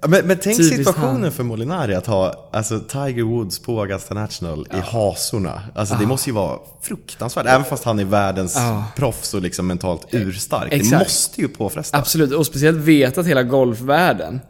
[0.03, 1.33] Ja, Men, men tänk situationen han.
[1.33, 5.63] för Molinari att ha alltså, Tiger Woods på Augusta National i hasorna.
[5.75, 7.47] Alltså det måste ju vara fruktansvärt.
[7.47, 8.85] Även fast han är världens Ja.
[8.97, 10.71] proffs och liksom mentalt urstark.
[10.71, 11.03] Det Exakt.
[11.03, 11.97] måste ju påfresta.
[11.99, 14.41] Absolut, och speciellt veta att hela golfvärlden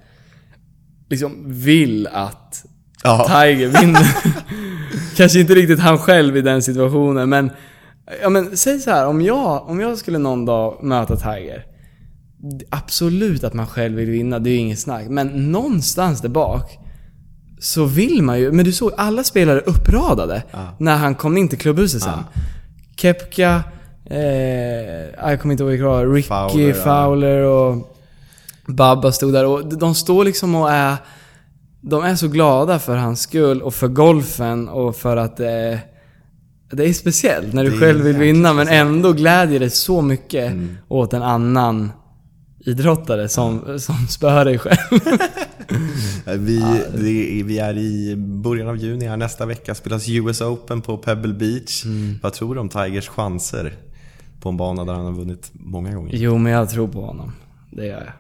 [1.10, 2.64] liksom vill att
[3.04, 3.24] Ja.
[3.28, 4.16] Tiger vinner.
[5.16, 7.50] Kanske inte riktigt han själv i den situationen, men...
[8.22, 11.66] Ja men säg så här, om jag, om jag skulle någon dag möta Tiger.
[12.70, 15.08] Absolut att man själv vill vinna, det är ju inget snack.
[15.08, 16.78] Men någonstans där bak
[17.60, 20.42] så vill man ju, men du såg alla spelare uppradade
[20.78, 22.18] när han kom in till klubbhuset sen.
[22.96, 23.62] Kepka,
[24.04, 24.20] eh,
[25.30, 27.96] jag kommer inte ihåg vilka Ricky Fowler, Fowler, och
[28.66, 30.96] Babba stod där och de står liksom och är
[31.80, 35.78] de är så glada för hans skull och för golfen och för att det,
[36.72, 40.54] det är speciellt när du själv vill vinna men ändå glädjer dig så mycket
[40.88, 41.92] åt en annan
[42.58, 45.00] idrottare som, som spöar dig själv.
[46.38, 46.58] Vi,
[46.94, 49.16] det, vi är i början av juni här.
[49.16, 51.84] Nästa vecka spelas US Open på Pebble Beach.
[51.84, 52.18] Mm.
[52.22, 53.72] Vad tror du om Tigers chanser
[54.40, 56.16] på en bana där han har vunnit många gånger?
[56.16, 57.32] jo, men jag tror på honom.
[57.70, 58.12] Det gör jag.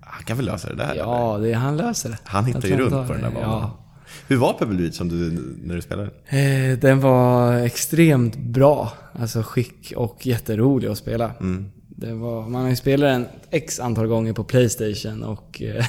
[0.00, 0.94] Han kan väl lösa det där?
[0.94, 2.18] Ja, det, han löser det.
[2.24, 3.50] Han hittar ju runt på den där banan.
[3.50, 3.81] Ja.
[4.28, 6.10] Hur var Pebble Beach som du, när du spelade?
[6.26, 8.92] Eh, Den var extremt bra.
[9.12, 11.30] Alltså skick och jätterolig att spela.
[11.40, 11.70] Mm.
[11.88, 15.84] Det var, man har ju spelat den x antal gånger på Playstation och, eh,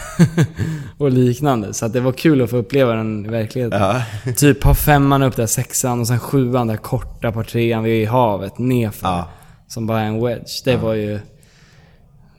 [0.97, 1.73] och liknande.
[1.73, 3.81] Så att det var kul att få uppleva den i verkligheten.
[3.81, 4.03] Ja.
[4.35, 8.57] Typ ha femman upp där, sexan och sen sjuan där korta par trean vid havet
[8.57, 9.07] nerför.
[9.07, 9.29] Ja.
[9.67, 10.61] Som bara är en wedge.
[10.65, 11.19] Det var ju...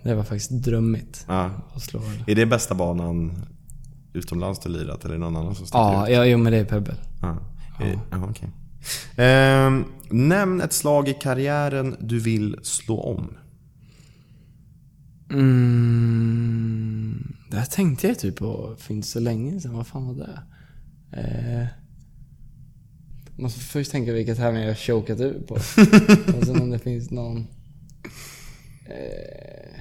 [0.02, 1.50] Det var faktiskt drömmigt ja.
[1.74, 2.00] att slå.
[2.26, 3.46] Är det bästa banan
[4.14, 6.12] utomlands du lirat eller någon annan som sticker Ja, ut?
[6.14, 6.94] ja, jo men det är Pebble.
[7.22, 7.38] Ja.
[7.80, 8.48] Eh, ja, okej.
[9.16, 13.30] Ehm, nämn ett slag i karriären du vill slå om.
[15.94, 19.72] Mm, det här tänkte jag typ på för inte så länge sedan.
[19.74, 20.42] Vad fan var det?
[21.20, 21.66] Eh,
[23.36, 25.54] måste först tänka vilka tävlingar jag chokat ur på.
[26.38, 27.46] Och sen om det finns någon...
[28.86, 29.80] Eh,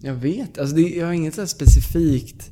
[0.00, 2.50] jag vet alltså det, Jag har inget så specifikt.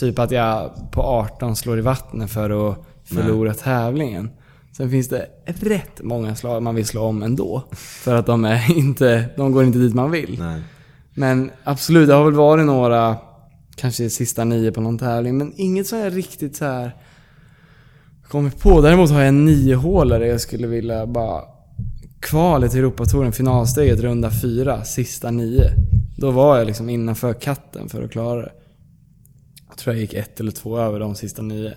[0.00, 4.30] Typ att jag på 18 slår i vattnet för att förlora tävlingen.
[4.76, 7.62] Sen finns det rätt många slag man vill slå om ändå.
[7.72, 10.36] För att de, är inte, de går inte dit man vill.
[10.38, 10.62] Nej.
[11.14, 13.16] Men absolut, det har väl varit några,
[13.76, 16.96] kanske sista nio på någon tävling, men inget så här riktigt så här
[18.28, 18.80] kommit på.
[18.80, 21.42] Däremot har jag en nio hålare jag skulle vilja bara
[22.20, 25.70] kvalet till Europatouren, finalsteget, runda fyra, sista nio.
[26.16, 28.52] Då var jag liksom innanför katten för att klara det.
[29.70, 31.74] Jag tror jag gick ett eller två över de sista nio.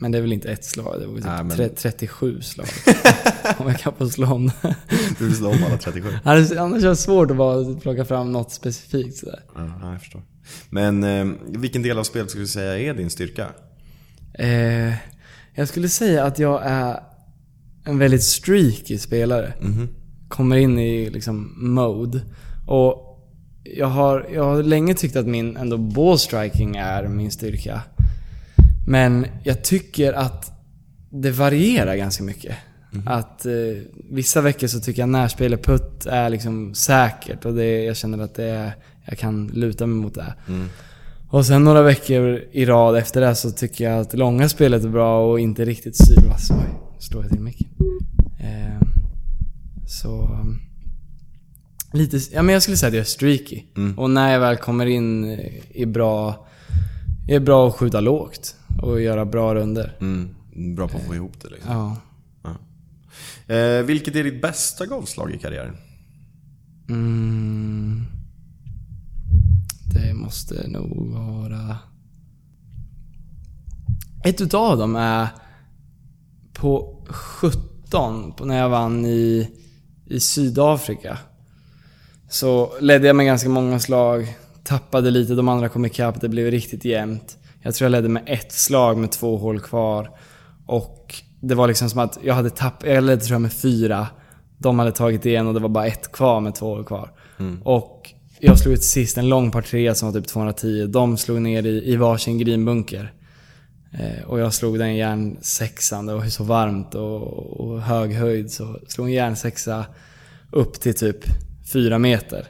[0.00, 2.66] Men det är väl inte ett slag, det var typ Nej, men- tre- 37 slag.
[3.58, 4.76] Om jag kan få slå om det.
[5.18, 6.08] Du vill slå om alla 37?
[6.24, 9.40] Annars annars är det svårt att bara plocka fram något specifikt sådär.
[9.54, 10.22] Ja, jag förstår.
[10.70, 13.48] Men eh, vilken del av spelet skulle du säga är din styrka?
[14.34, 14.94] Eh,
[15.54, 17.00] jag skulle säga att jag är
[17.84, 19.52] en väldigt streaky spelare.
[19.60, 19.88] Mhm.
[20.28, 22.20] Kommer in i liksom mode.
[22.66, 23.07] Och
[23.76, 27.82] jag har, jag har länge tyckt att min ändå ballstriking är min styrka.
[28.86, 30.52] Men jag tycker att
[31.10, 32.56] det varierar ganska mycket.
[33.06, 33.52] Att eh,
[34.10, 38.18] vissa veckor så tycker jag närspel och putt är liksom säkert och det, jag känner
[38.18, 38.72] att det är,
[39.04, 40.34] jag kan luta mig mot det.
[40.48, 40.68] Mm.
[41.28, 44.88] Och sen några veckor i rad efter det så tycker jag att långa spelet är
[44.88, 46.50] bra och inte riktigt sylvass.
[46.50, 47.68] Oj, slår jag till micken.
[48.40, 48.88] Eh,
[49.86, 50.38] så...
[51.92, 53.62] Lite, ja men jag skulle säga att jag är streaky.
[53.76, 53.98] Mm.
[53.98, 55.24] Och när jag väl kommer in
[55.70, 56.46] i bra...
[57.28, 59.96] Är bra att skjuta lågt och göra bra runder.
[60.00, 60.34] Mm.
[60.76, 61.72] Bra på att få ihop det liksom.
[61.72, 61.96] Ja.
[63.54, 65.76] Eh, vilket är ditt bästa golfslag i karriären?
[66.88, 68.04] Mm.
[69.94, 71.76] Det måste nog vara...
[74.24, 75.28] Ett utav dem är
[76.52, 79.50] på 17, på när jag vann i,
[80.06, 81.18] i Sydafrika.
[82.28, 86.50] Så ledde jag med ganska många slag, tappade lite, de andra kom ikapp, det blev
[86.50, 87.38] riktigt jämnt.
[87.62, 90.10] Jag tror jag ledde med ett slag med två hål kvar.
[90.66, 94.06] Och det var liksom som att jag hade tappat, jag ledde tror jag med fyra.
[94.58, 97.10] De hade tagit igen och det var bara ett kvar med två hål kvar.
[97.64, 100.86] Och jag slog ut sist en lång par tre som var typ 210.
[100.86, 103.12] De slog ner i, i varsin greenbunker.
[103.92, 107.22] Eh, och jag slog den järn sexan, det var så varmt och,
[107.60, 108.50] och hög höjd.
[108.50, 109.84] Så slog en järn sexa
[110.50, 111.24] upp till typ
[111.72, 112.46] fyra meter.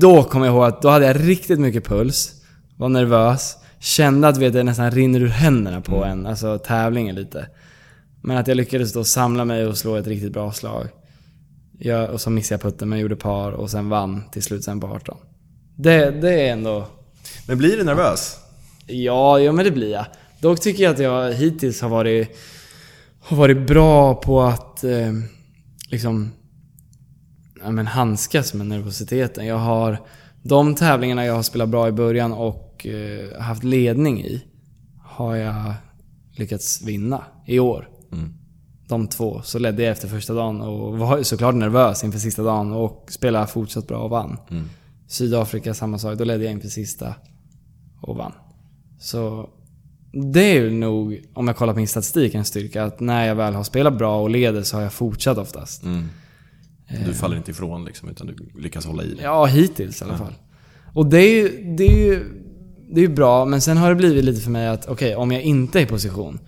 [0.00, 2.34] Då kom jag ihåg att då hade jag riktigt mycket puls.
[2.76, 3.56] Var nervös.
[3.80, 6.26] Kände att vet, det nästan rinner ur händerna på en.
[6.26, 7.46] Alltså tävlingen lite.
[8.22, 10.88] Men att jag lyckades då samla mig och slå ett riktigt bra slag.
[11.78, 14.80] Jag, och så missade jag putten men gjorde par och sen vann till slut sen
[14.80, 15.16] på 18.
[15.76, 16.86] Det, det är ändå...
[17.46, 18.36] Men blir du nervös?
[18.86, 20.04] Ja, ja men det blir jag.
[20.40, 22.38] Dock tycker jag att jag hittills har varit,
[23.20, 25.12] har varit bra på att eh,
[25.88, 26.32] liksom
[27.62, 29.46] ja, men handskas med nervositeten.
[29.46, 29.98] Jag har
[30.42, 34.44] de tävlingarna jag har spelat bra i början och eh, haft ledning i
[35.02, 35.74] har jag
[36.32, 37.88] lyckats vinna i år.
[38.12, 38.34] Mm.
[38.88, 39.42] De två.
[39.42, 43.46] Så ledde jag efter första dagen och var såklart nervös inför sista dagen och spelade
[43.46, 44.36] fortsatt bra och vann.
[44.50, 44.64] Mm.
[45.06, 46.18] Sydafrika samma sak.
[46.18, 47.14] Då ledde jag inför sista
[48.00, 48.32] och vann.
[49.00, 49.48] Så
[50.12, 52.84] det är ju nog, om jag kollar på min statistik, en styrka.
[52.84, 55.82] Att när jag väl har spelat bra och leder så har jag fortsatt oftast.
[55.82, 56.08] Mm.
[57.06, 59.22] Du faller inte ifrån liksom, utan du lyckas hålla i det.
[59.22, 60.34] Ja, hittills i alla fall.
[60.94, 62.24] Och det är ju, det är ju,
[62.90, 65.42] det är bra, men sen har det blivit lite för mig att okej, om jag
[65.42, 66.38] inte är i position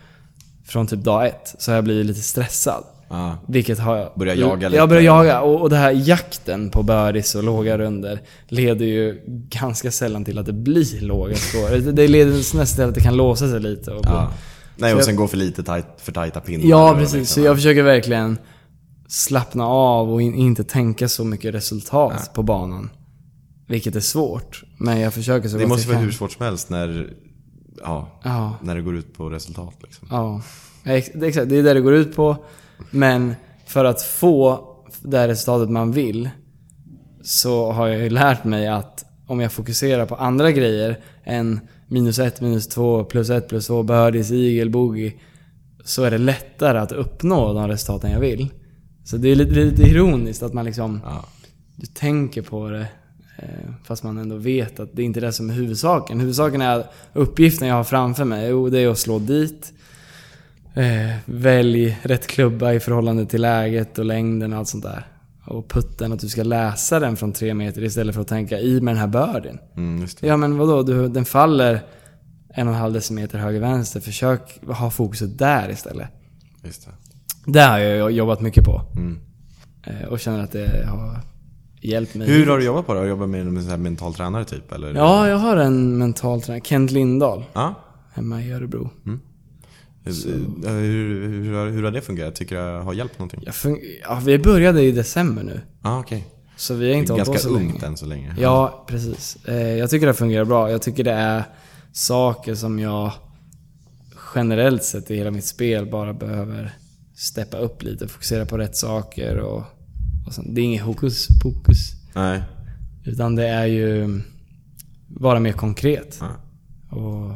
[0.66, 2.84] från typ dag ett så har jag blivit lite stressad.
[3.08, 3.32] Ah.
[3.48, 4.12] Vilket har jag...
[4.16, 4.76] Börjar jaga lite.
[4.78, 5.40] Jag börjar jaga.
[5.40, 10.38] Och, och det här jakten på birdies och låga runder leder ju ganska sällan till
[10.38, 11.78] att det blir låga score.
[11.78, 13.90] Det, leder nästan till att det kan låsa sig lite.
[13.90, 14.32] Och Ja.
[14.76, 16.66] Nej, och jag- sen gå för lite tajt, för tajta pinnar.
[16.70, 17.14] Ja, precis.
[17.14, 18.38] liksom, Så jag försöker verkligen
[19.10, 22.90] slappna av och in, inte tänka så mycket resultat på banan.
[23.66, 24.62] Vilket är svårt.
[24.78, 26.04] Men jag försöker så Det gott måste jag vara kan.
[26.04, 27.14] hur svårt som helst när,
[27.82, 29.74] ja, Ja, när det går ut på resultat.
[29.82, 30.08] Liksom.
[30.10, 30.42] ja.
[30.84, 32.36] Det Exakt, det är det det går ut på.
[32.90, 33.34] Men
[33.66, 34.66] för att få
[35.02, 36.30] det resultatet man vill
[37.22, 42.18] så har jag ju lärt mig att om jag fokuserar på andra grejer än minus
[42.18, 45.12] ett, minus två, plus ett, plus två, birdies, eagle, bogey.
[45.84, 48.48] Så är det lättare att uppnå de resultaten jag vill.
[49.04, 51.24] Så det är lite, lite ironiskt att man liksom Ja.
[51.76, 52.86] du tänker på det
[53.38, 56.20] eh, fast man ändå vet att det är inte är det som är huvudsaken.
[56.20, 59.72] Huvudsaken är uppgiften jag har framför mig, jo, det är att slå dit.
[60.74, 65.06] Eh, välj rätt klubba i förhållande till läget och längden och allt sånt där.
[65.46, 68.80] Och putten, att du ska läsa den från tre meter istället för att tänka i
[68.80, 69.58] med den här birdien.
[69.76, 70.06] Mm.
[70.20, 71.80] Ja men vadå, du, den faller
[72.54, 74.00] en och en halv decimeter höger-vänster.
[74.00, 76.08] Försök ha fokuset där istället.
[76.64, 76.92] Just det.
[77.52, 78.82] Det har jag jobbat mycket på.
[78.96, 79.18] Mm.
[79.86, 81.20] Eh, och känner att det har
[81.80, 82.28] hjälpt mig.
[82.28, 82.98] Hur har du jobbat på det?
[82.98, 84.72] Har du jobbat med en sån här mental tränare typ?
[84.72, 84.94] Eller?
[84.94, 87.74] Ja, jag har en mental tränare, Kent Lindahl, ja?
[88.12, 88.90] hemma i Örebro.
[90.04, 90.12] Hur,
[90.68, 92.34] hur, hur, har- hur har det fungerat?
[92.34, 93.44] Tycker du det har hjälpt någonting?
[94.02, 95.60] Ja, vi började i december nu.
[95.82, 96.26] Ah, okej.
[96.56, 97.86] Så vi har inte hållit på Ganska så ungt länge.
[97.86, 98.34] än så länge.
[98.38, 99.38] Ja, precis.
[99.46, 100.70] Eh, jag tycker det fungerar bra.
[100.70, 101.42] Jag tycker det är
[101.92, 103.12] saker som jag
[104.34, 106.72] generellt sett i hela mitt spel bara behöver
[107.20, 108.08] steppa upp lite.
[108.08, 109.64] Fokusera på rätt saker och,
[110.26, 110.48] och sånt.
[110.50, 111.92] Det är inget hokus pokus.
[112.14, 112.42] Nej.
[113.04, 114.20] Utan det är ju
[115.08, 116.20] vara mer konkret.
[116.20, 116.28] Ja.
[116.96, 117.34] Och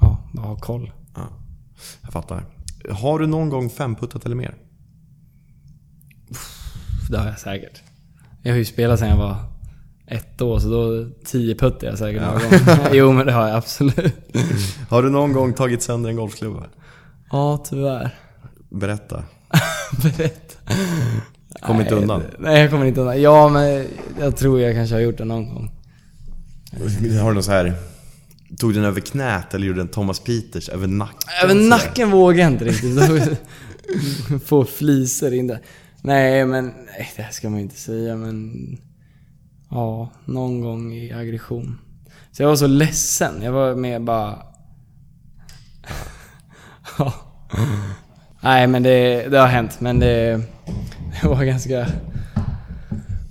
[0.00, 0.92] ja, ha koll.
[1.14, 1.28] Ja.
[2.02, 2.44] Jag fattar.
[2.90, 4.54] Har du någon gång femputtat eller mer?
[7.10, 7.82] Det har jag säkert.
[8.42, 9.36] Jag har ju spelat sedan jag var
[10.06, 12.90] ett år, så då tio putt jag säkert några gånger.
[12.92, 14.14] Jo men det har jag absolut.
[14.88, 16.66] Har du någon gång tagit sönder en golfklubba?
[17.30, 18.14] Ja, tyvärr.
[18.70, 19.24] Berätta.
[20.02, 20.54] Berätta.
[21.62, 22.22] Kom inte Nej, undan.
[22.38, 23.22] Nej, jag kommer inte undan.
[23.22, 23.86] Ja, men
[24.20, 25.70] jag tror jag kanske har gjort det någon gång.
[27.20, 27.74] Har du någon så här
[28.56, 31.30] Tog den över knät eller gjorde den Thomas Peters över nacken?
[31.44, 33.38] Över nacken vågar jag inte riktigt.
[34.44, 35.60] Få fliser in där.
[36.02, 38.52] Nej, men nej, det här ska man inte säga, men...
[39.70, 41.78] Ja, någon gång i aggression.
[42.32, 43.42] Så jag var så ledsen.
[43.42, 44.38] Jag var med bara...
[46.98, 47.14] Ja.
[48.40, 49.80] Nej, men det, det har hänt.
[49.80, 50.40] Men det,
[51.22, 51.86] det var ganska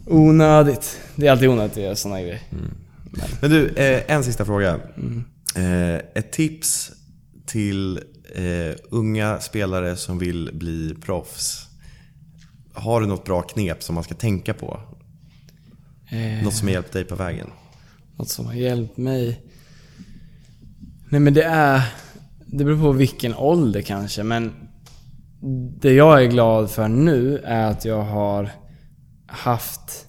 [0.05, 0.99] onödigt.
[1.15, 2.41] Det är alltid onödigt att göra sådana grejer.
[3.41, 4.79] Men du, eh, en sista fråga.
[4.97, 5.23] Mm.
[5.55, 6.91] Eh, ett tips
[7.45, 7.97] till
[8.35, 11.63] eh, unga spelare som vill bli proffs.
[12.73, 14.79] Har du något bra knep som man ska tänka på?
[16.09, 17.47] Eh, Något som har hjälpt dig på vägen?
[18.15, 19.41] Något som har hjälpt mig?
[21.09, 21.81] Nej men det är...
[22.45, 24.53] Det beror på vilken ålder kanske, men...
[25.81, 28.49] Det jag är glad för nu är att jag har
[29.27, 30.07] haft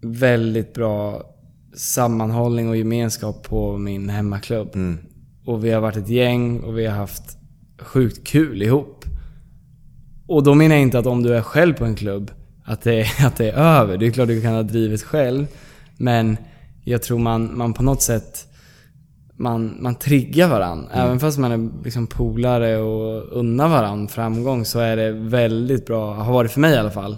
[0.00, 1.22] väldigt bra
[1.76, 4.74] sammanhållning och gemenskap på min hemmaklubb.
[4.74, 4.98] Mm.
[5.46, 7.38] Och vi har varit ett gäng och vi har haft
[7.78, 9.04] sjukt kul ihop.
[10.26, 12.30] Och då menar jag inte att om du är själv på en klubb,
[12.64, 13.96] att det, är- att det är över.
[13.98, 15.46] Det är klart du kan ha drivit själv.
[15.96, 16.36] Men
[16.84, 18.48] jag tror man, man på något sätt
[19.42, 20.88] man, man triggar varandra.
[20.92, 26.14] Även fast man är liksom polare och unnar varandra framgång så är det väldigt bra,
[26.14, 27.16] har varit för mig i alla fall,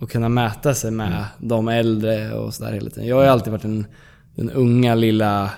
[0.00, 3.08] att kunna mäta sig med de äldre och sådär hela tiden.
[3.08, 3.86] Jag har ju alltid varit den,
[4.34, 5.50] den unga lilla,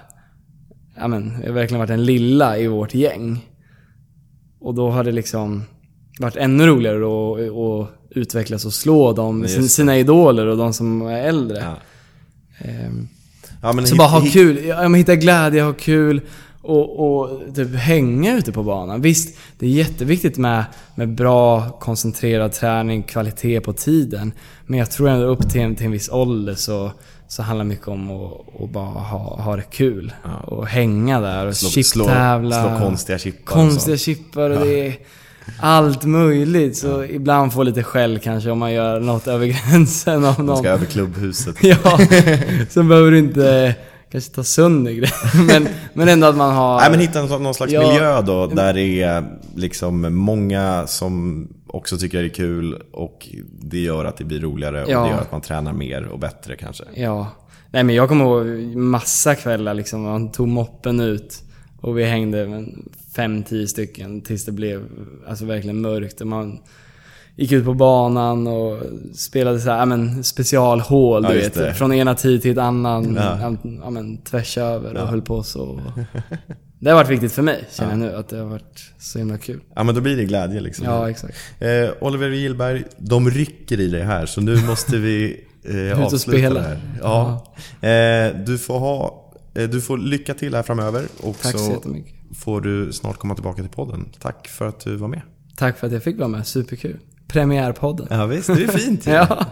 [0.96, 3.48] ja men, jag har verkligen varit den lilla i vårt gäng.
[4.60, 5.62] Och då har det liksom
[6.20, 11.22] varit ännu roligare att, att utvecklas och slå de, sina idoler och de som är
[11.22, 11.58] äldre.
[11.58, 11.76] Ja.
[12.68, 13.08] Ehm,
[13.62, 16.20] Ja, men så hit- bara ha hit- kul, ja, men hitta glädje, ha kul
[16.62, 19.00] och, och typ hänga ute på banan.
[19.00, 24.32] Visst, det är jätteviktigt med, med bra koncentrerad träning, kvalitet på tiden.
[24.66, 26.92] Men jag tror ändå upp till en, till en viss ålder så,
[27.28, 30.12] så handlar det mycket om att, bara ha, ha det kul.
[30.24, 30.30] Ja.
[30.30, 32.62] Och hänga där och slå, slå, chiptävla.
[32.78, 34.96] slå konstiga chippar konstiga och chippar och det är
[35.61, 36.76] allt möjligt.
[36.76, 40.24] Så ibland får lite skäll kanske om man gör något över gränsen.
[40.24, 40.57] Av Man någon.
[40.57, 41.57] ska över klubbhuset.
[41.62, 41.99] Ja,
[42.68, 43.74] sen behöver du inte
[44.12, 45.47] kanske ta sönder grejer.
[45.47, 46.80] Men, men ändå att man har...
[46.80, 47.88] Nej men hitta någon, någon slags Ja.
[47.88, 49.24] miljö då där det är
[49.57, 53.28] liksom många som också tycker det är kul och
[53.61, 55.03] det gör att det blir roligare och Ja.
[55.05, 56.84] det gör att man tränar mer och bättre kanske.
[56.95, 57.26] Ja.
[57.70, 60.03] Nej men jag kommer ihåg massa kvällar liksom.
[60.03, 61.43] Man tog moppen ut
[61.80, 64.88] och vi hängde men, fem, tio stycken tills det blev
[65.28, 66.20] alltså verkligen mörkt.
[66.20, 66.58] Och man
[67.36, 68.82] gick ut på banan och
[69.14, 71.54] spelade så här, men, specialhål, Ja, du vet.
[71.54, 71.74] det.
[71.74, 73.14] Från ena tid till ett annan.
[73.14, 73.56] Ja.
[73.82, 73.90] Ja.
[73.90, 75.80] Men, tvärs över och höll på så.
[76.78, 78.16] Det har varit viktigt för mig, känner jag nu.
[78.16, 79.60] Att det har varit så himla kul.
[79.74, 80.84] Ja men då blir det glädje liksom.
[80.84, 81.34] Ja, exakt.
[81.58, 86.60] Eh, Oliver Gillberg, de rycker i dig här så nu måste vi eh, avsluta det
[86.60, 86.80] här.
[87.02, 87.46] Ja.
[87.88, 91.70] Eh, du, får ha, eh, du får lycka till här framöver och Tack så så
[91.70, 92.21] jättemycket.
[92.34, 94.08] Får du snart komma tillbaka till podden.
[94.20, 95.20] Tack för att du var med.
[95.56, 96.98] Tack för att jag fick vara med, superkul.
[97.28, 98.06] Premiärpodden.
[98.10, 99.06] Ja visst, det är fint.
[99.06, 99.46] Ja.